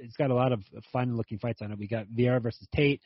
[0.00, 0.62] it's got a lot of
[0.92, 1.78] fun looking fights on it.
[1.78, 3.00] We got Vieira versus Tate.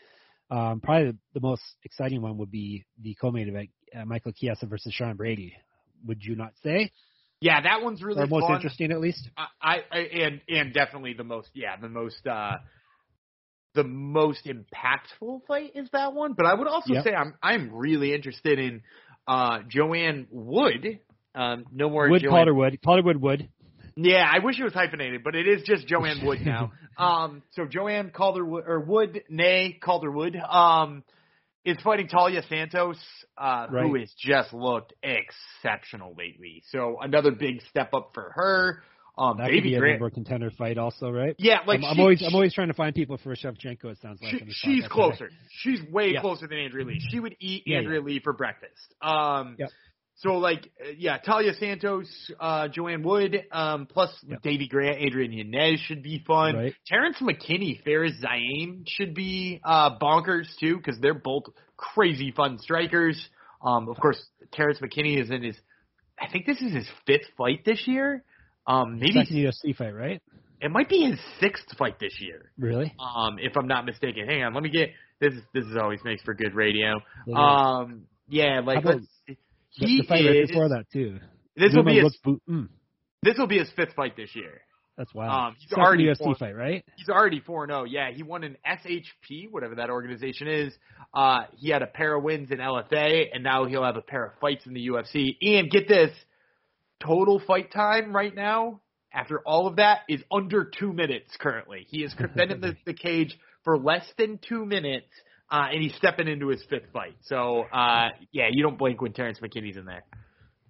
[0.51, 4.66] Um, probably the, the most exciting one would be the co-main event, uh, Michael Chiesa
[4.66, 5.55] versus Sean Brady.
[6.07, 6.91] Would you not say?
[7.41, 8.57] Yeah, that one's really or most fun.
[8.57, 9.29] interesting, at least.
[9.37, 12.57] I, I and and definitely the most yeah the most uh
[13.75, 16.35] the most impactful fight is that one.
[16.35, 17.05] But I would also Yep.
[17.05, 18.83] say I'm I'm really interested in
[19.27, 21.01] uh Joanne Wood.
[21.35, 22.47] Um, no more Wood Joanne.
[22.47, 22.79] Calderwood.
[22.85, 23.49] Calderwood Wood.
[23.97, 26.71] Yeah, I wish it was hyphenated, but it is just Joanne Wood now.
[26.99, 31.03] um, so Joanne Calderwood or Wood, nay Calderwood, um,
[31.64, 32.97] is fighting Taila Santos,
[33.37, 36.62] uh, who has just looked exceptional lately.
[36.71, 38.83] So another big step up for her.
[39.19, 41.35] Um, That could Baby be a Grant, number contender fight, also, right?
[41.39, 43.85] yeah, like I'm, I'm she- always I'm always trying to find people for Shevchenko.
[43.87, 44.91] It sounds like she, she's podcast.
[44.91, 45.31] closer.
[45.51, 46.21] She's way Yeah.
[46.21, 47.01] closer than Andrea Lee.
[47.11, 48.95] She would eat Yeah, Andrea Lee for breakfast.
[49.03, 49.71] Um, Yep.
[50.21, 52.09] So like, yeah, Taila Santos,
[52.41, 54.43] uh, Joanne Wood, um, plus Yep.
[54.43, 56.57] Davy Grant, Adrian Yanez should be fun.
[56.57, 56.75] Right.
[56.89, 61.45] Terrence McKinney, Fares Ziam should be uh, bonkers too because they're both
[61.77, 63.16] crazy fun strikers.
[63.62, 64.21] Um, of course,
[64.53, 65.57] Terrence McKinney is in his,
[66.21, 68.25] I think this is his fifth fight this year.
[68.69, 70.23] Um, maybe Second UFC fight, right?
[70.61, 72.93] it might be his sixth fight this year Really?
[73.01, 74.27] um, if I'm not mistaken.
[74.29, 74.91] Hang on, let me get
[75.21, 75.33] this.
[75.55, 76.95] This is always makes for good radio.
[77.35, 79.07] Um, yeah, like let's.
[79.71, 80.49] He the fight right is.
[80.51, 81.19] before that too.
[81.57, 82.16] This will be his.
[82.25, 82.69] boot- mm,
[83.23, 84.61] This will be his fifth fight this year.
[84.97, 85.33] that's wild.
[85.33, 86.85] Um, he's Second already UFC four- fight, right?
[86.97, 87.85] He's already four zero.
[87.85, 90.75] Yeah, he won an SHP, whatever that organization is.
[91.14, 94.27] Uh, he had a pair of wins in LFA, and now he'll have a pair
[94.27, 95.37] of fights in the UFC.
[95.41, 96.11] And get this,
[97.01, 98.80] total fight time right now
[99.12, 101.86] after all of that is under two minutes currently.
[101.88, 105.09] He has been in the, the cage for less than two minutes,
[105.51, 107.16] uh, and he's stepping into his fifth fight.
[107.22, 110.05] So, uh, yeah, you don't blink when Terrence McKinney's in there.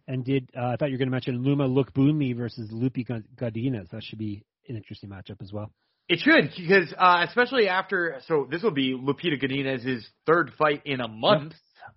[0.06, 3.06] And did uh, I thought you were going to mention Loma Lookboonmee versus Lupi
[3.36, 3.90] Godinez?
[3.90, 5.70] That should be an interesting matchup as well.
[6.08, 11.02] It should, because uh, especially after, so this will be Lupita Godinez's third fight in
[11.02, 11.52] a month,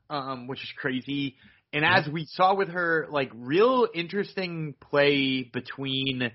[0.09, 1.37] um, which is crazy.
[1.73, 6.31] And as we saw with her, like real interesting play between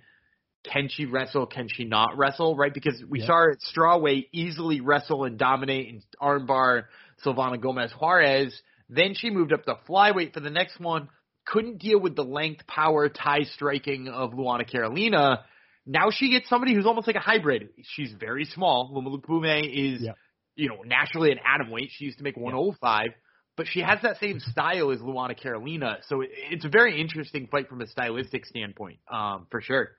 [0.65, 2.75] can she wrestle, can she not wrestle, right?
[2.75, 3.27] Because we Yeah.
[3.27, 6.87] saw her at strawweight easily wrestle and dominate and armbar
[7.25, 8.61] Silvana Gomez Juarez.
[8.89, 11.09] Then she moved up to flyweight for the next one.
[11.47, 15.45] Couldn't deal with the length, power, Thai striking of Luana Carolina.
[15.87, 17.69] Now she gets somebody who's almost like a hybrid.
[17.83, 18.91] She's very small.
[18.93, 20.13] Loma Lookboonmee is, Yeah.
[20.57, 21.91] you know, naturally an atom weight.
[21.93, 23.15] She used to make 105,
[23.57, 25.99] but she has that same style as Luana Carolina.
[26.09, 29.91] So it, it's a very interesting fight from a stylistic standpoint, um, for sure.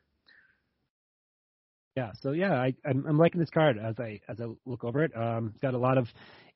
[1.95, 5.03] Yeah, so yeah, I, I'm, I'm liking this card as I as I look over
[5.03, 5.17] it.
[5.17, 6.07] Um, it's got a lot of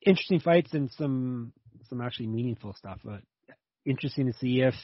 [0.06, 1.52] interesting fights and some
[1.88, 3.00] some actually meaningful stuff.
[3.04, 3.22] But
[3.84, 4.74] interesting to see if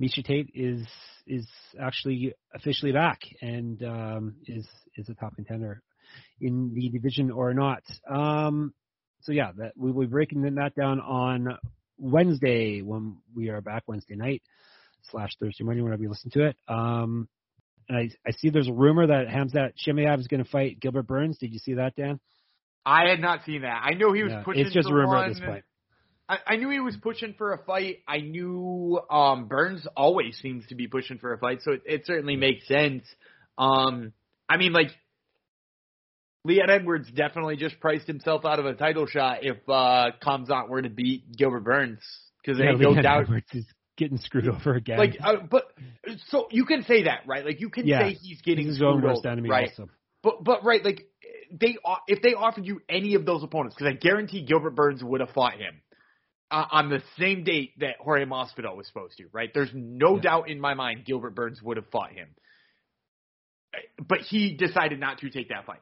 [0.00, 0.86] Miesha Tate is
[1.26, 1.46] is
[1.80, 5.82] actually officially back and um, is is a top contender
[6.40, 7.82] in the division or not.
[8.10, 8.74] Um,
[9.20, 11.58] so yeah, that we will be breaking that down on
[11.98, 14.42] Wednesday when we are back Wednesday night
[15.10, 16.56] slash Thursday morning whenever you listen to it.
[16.68, 17.28] Um,
[17.88, 21.06] and I, I see there's a rumor that Hamzat Chimaev is going to fight Gilbert
[21.06, 21.38] Burns.
[21.38, 22.20] Did you see that, Dan?
[22.84, 23.82] I had not seen that.
[23.84, 24.64] I know he was Yeah, pushing.
[24.64, 25.24] it's just a rumor one.
[25.24, 25.64] at this point.
[26.28, 27.98] I, I knew he was pushing for a fight.
[28.06, 32.06] I knew um, Burns always seems to be pushing for a fight, so it, it
[32.06, 33.04] certainly makes sense.
[33.56, 34.12] Um,
[34.48, 34.90] I mean, like
[36.48, 40.80] Leon Edwards definitely just priced himself out of a title shot if uh, Hamzat were
[40.80, 42.00] to beat Gilbert Burns
[42.42, 43.24] because Yeah, no doubt.
[43.24, 43.66] Edwards is
[43.98, 44.98] getting screwed over again.
[44.98, 45.64] Like, uh, but
[46.28, 47.44] so you can say that, right?
[47.44, 48.08] Like, you can Yeah.
[48.08, 49.68] say he's getting He's screwed over, right?
[49.68, 49.90] also.
[50.22, 51.02] But but right, like
[51.52, 51.76] they
[52.06, 55.30] if they offered you any of those opponents, because I guarantee Gilbert Burns would have
[55.30, 55.82] fought him
[56.50, 59.26] uh, on the same date that Jorge Masvidal was supposed to.
[59.32, 59.50] Right?
[59.52, 60.22] There's no Yeah.
[60.22, 62.28] doubt in my mind Gilbert Burns would have fought him,
[64.08, 65.80] but he decided not to take that fight.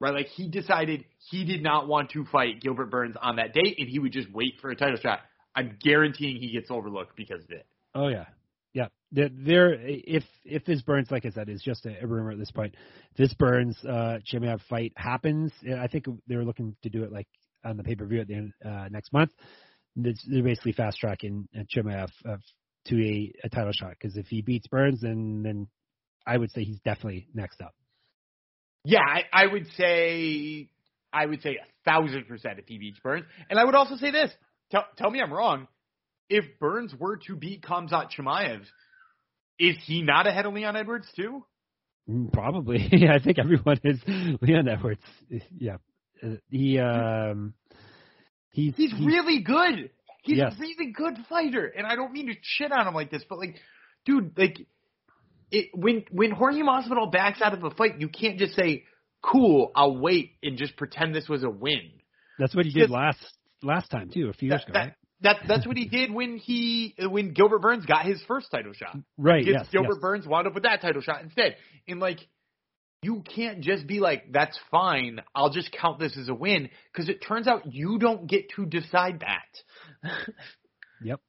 [0.00, 0.14] Right?
[0.14, 3.88] Like he decided he did not want to fight Gilbert Burns on that date, and
[3.88, 5.20] he would just wait for a title shot.
[5.54, 7.66] I'm guaranteeing he gets overlooked because of it.
[7.94, 8.26] Oh yeah,
[8.72, 8.88] yeah.
[9.10, 12.38] There, there if if this Burns, like I said, is just a, a rumor at
[12.38, 12.76] this point.
[13.16, 15.52] This Burns uh, Chimaev fight happens.
[15.68, 17.26] I think they were looking to do it like
[17.64, 19.32] on the pay per view at the end uh, next month.
[19.96, 22.36] It's, they're basically fast tracking uh, Chimaev uh,
[22.86, 25.66] to a, a title shot because if he beats Burns, then then
[26.26, 27.74] I would say he's definitely next up.
[28.84, 30.68] Yeah, I, I would say
[31.12, 33.24] I would say a thousand percent if he beats Burns.
[33.50, 34.30] And I would also say this.
[34.70, 35.66] Tell tell me I'm wrong.
[36.30, 38.60] If Burns were to beat Khamzat Chimaev,
[39.58, 41.44] is he not ahead of Leon Edwards too?
[42.32, 42.78] Probably,
[43.14, 44.00] I think everyone is
[44.40, 45.02] Leon Edwards.
[45.58, 45.76] Yeah,
[46.22, 47.54] Uh, he um,
[48.50, 49.90] he's He's really good.
[50.22, 50.54] He's Yes.
[50.56, 51.66] a really good fighter.
[51.66, 53.56] And I don't mean to shit on him like this, but like
[54.04, 54.58] dude, like
[55.50, 58.84] it when when Jorge Masvidal backs out of a fight, you can't just say,
[59.22, 61.90] "Cool, I'll wait," and just pretend this was a win.
[62.38, 63.18] That's what he did last
[63.62, 64.72] last time too, a few years That, ago.
[64.74, 64.94] that, right?
[65.22, 68.96] that that's what he did when he when Gilbert Burns got his first title shot.
[69.16, 69.44] Right.
[69.44, 69.66] Yes.
[69.72, 70.00] Gilbert yes.
[70.00, 71.56] Burns wound up with that title shot instead.
[71.88, 72.20] And like,
[73.02, 75.20] you can't just be like, "That's fine.
[75.34, 78.66] I'll just count this as a win," because it turns out you don't get to
[78.66, 80.12] decide that.
[81.00, 81.20] Yep.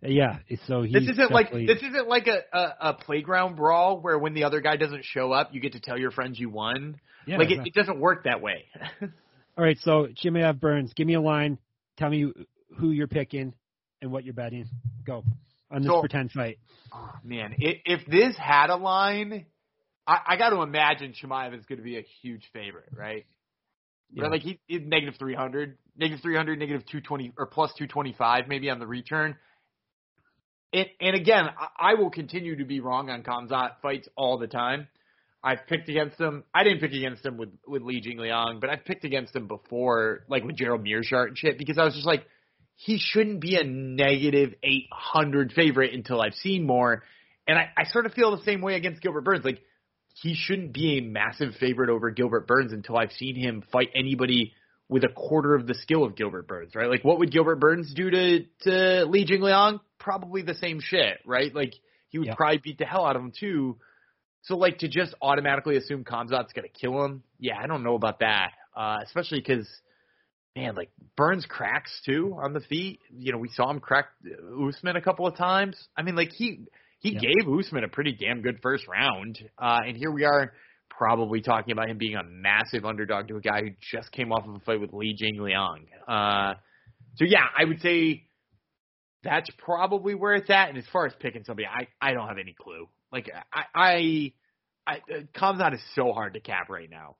[0.00, 0.38] Yeah.
[0.66, 4.34] So he's this isn't like this isn't like a, a a playground brawl where when
[4.34, 7.00] the other guy doesn't show up, you get to tell your friends you won.
[7.26, 7.68] yeah, like it, exactly.
[7.70, 8.66] it doesn't work that way.
[9.02, 9.78] All right.
[9.80, 11.58] So Chimaev Burns, give me a line.
[11.96, 12.32] Tell me
[12.78, 13.54] who you're picking
[14.00, 14.68] and what you're betting.
[15.04, 15.24] Go
[15.70, 16.58] on this So- pretend fight.
[16.92, 19.44] Oh, man, if, if this had a line,
[20.06, 23.26] I, I got to imagine Chimaev is going to be a huge favorite, right?
[24.10, 24.22] Yeah.
[24.22, 28.78] Right, like he, he's negative 300, negative 300, negative 220, or plus 225 maybe on
[28.78, 29.36] the return.
[30.72, 34.46] And, and again, I, I will continue to be wrong on Khamzat fights all the
[34.46, 34.88] time.
[35.42, 36.44] I've picked against him.
[36.52, 40.24] I didn't pick against him with with Li Jingliang, but I've picked against him before,
[40.28, 42.24] like with Gerald Meerschaert and shit, because I was just like,
[42.74, 47.04] he shouldn't be a negative 800 favorite until I've seen more.
[47.46, 49.44] And I, I sort of feel the same way against Gilbert Burns.
[49.44, 49.62] Like,
[50.14, 54.52] he shouldn't be a massive favorite over Gilbert Burns until I've seen him fight anybody
[54.88, 56.88] with a quarter of the skill of Gilbert Burns, right?
[56.90, 59.80] Like, what would Gilbert Burns do to to Li Jingliang?
[59.98, 61.54] Probably the same shit, right?
[61.54, 61.74] Like,
[62.08, 62.34] he would Yeah.
[62.34, 63.78] probably beat the hell out of him too.
[64.42, 68.20] So, like, to just automatically assume Khamzat's gonna kill him, yeah, I don't know about
[68.20, 68.52] that.
[68.74, 69.68] Uh, especially because,
[70.54, 73.00] man, like Burns cracks too on the feet.
[73.10, 74.06] You know, we saw him crack
[74.68, 75.76] Usman a couple of times.
[75.96, 76.66] I mean, like he
[77.00, 77.20] he Yeah.
[77.20, 80.52] gave Usman a pretty damn good first round, uh, and here we are
[80.90, 84.46] probably talking about him being a massive underdog to a guy who just came off
[84.48, 85.86] of a fight with Li Jingliang.
[86.08, 86.54] Uh,
[87.16, 88.27] so yeah, I would say
[89.22, 90.68] that's probably where it's at.
[90.68, 92.88] And as far as picking somebody, I I don't have any clue.
[93.12, 94.32] Like I I,
[94.86, 95.00] I
[95.36, 97.16] Khamzat is so hard to cap right now.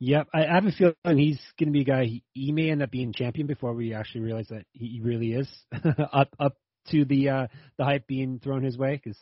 [0.00, 2.04] Yep, I have a feeling he's going to be a guy.
[2.04, 5.48] He, he may end up being champion before we actually realize that he really is
[6.12, 6.56] up up
[6.90, 7.46] to the uh
[7.78, 9.00] the hype being thrown his way.
[9.02, 9.18] Because,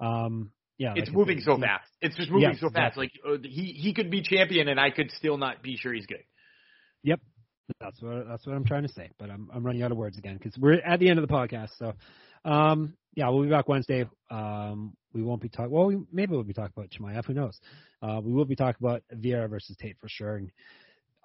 [0.00, 1.88] um, yeah, It's like moving so he- fast.
[2.00, 2.96] It's just moving Yes, so fast.
[2.96, 3.12] exactly.
[3.24, 6.06] Like uh, he he could be champion, and I could still not be sure he's
[6.06, 6.24] good.
[7.04, 7.20] Yep,
[7.80, 9.10] that's what that's what I'm trying to say.
[9.18, 11.32] But I'm I'm running out of words again because we're at the end of the
[11.32, 11.70] podcast.
[11.78, 11.92] So,
[12.44, 14.06] um, yeah, we'll be back Wednesday.
[14.30, 15.70] Um, we won't be talking.
[15.70, 17.24] Well, we, maybe we'll be talking about Chimaev.
[17.26, 17.58] Who knows?
[18.02, 20.36] Uh, we will be talking about Vieira versus Tate for sure.
[20.36, 20.50] And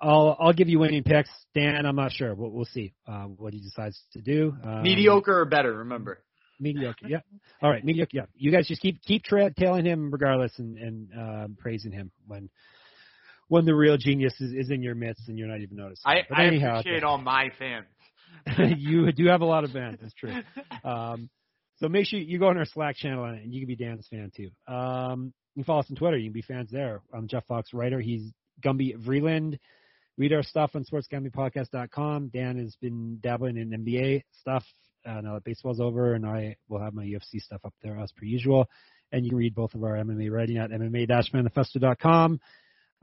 [0.02, 1.30] I'll I'll give you winning picks.
[1.54, 2.34] Dan, I'm not sure.
[2.36, 4.56] We'll, we'll see uh, what he decides to do.
[4.64, 6.20] Um, Mediocre or better, remember.
[6.60, 7.08] mediocre.
[7.08, 7.20] Yeah.
[7.62, 8.12] All right, mediocre.
[8.14, 8.26] Yeah.
[8.36, 12.50] You guys just keep keep tra- tailing him regardless and and um, praising him when
[13.48, 16.04] when the real genius is, is in your midst and you're not even noticing.
[16.06, 17.86] I, But I anyhow, appreciate all my fans.
[18.78, 20.00] you do have a lot of fans.
[20.02, 20.34] That's true.
[20.84, 21.30] Um,
[21.78, 24.32] so make sure you go on our Slack channel and you can be Dan's fan
[24.36, 24.50] too.
[24.72, 26.16] Um, you can follow us on Twitter.
[26.16, 27.02] You can be fans there.
[27.12, 28.00] I'm Jeff Fox writer.
[28.00, 28.32] He's
[28.64, 29.58] Gumby Vreeland.
[30.18, 32.30] Read our stuff on sportsgamblingpodcast.com.
[32.30, 34.64] Dan has been dabbling in NBA stuff
[35.06, 38.12] uh, now that baseball's over, and I will have my UFC stuff up there as
[38.12, 38.68] per usual.
[39.12, 42.40] And you can read both of our MMA writing at MMA-manifesto.com.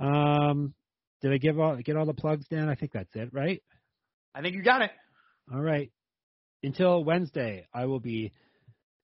[0.02, 0.74] Um,
[1.20, 2.68] did I give all get all the plugs, Dan?
[2.68, 3.62] I think that's it, right?
[4.34, 4.90] I think you got it.
[5.52, 5.90] All right.
[6.62, 8.32] Until Wednesday, I will be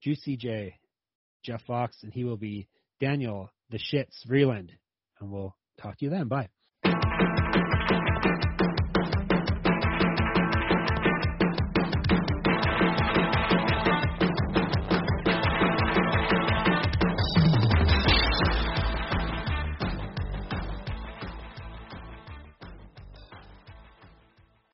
[0.03, 0.75] Juicy J,
[1.45, 2.69] Jeff Fox, and he will be
[3.01, 4.71] Daniel the Shits Vreeland.
[5.21, 6.29] And we'll talk to you then.
[6.29, 6.49] Bye.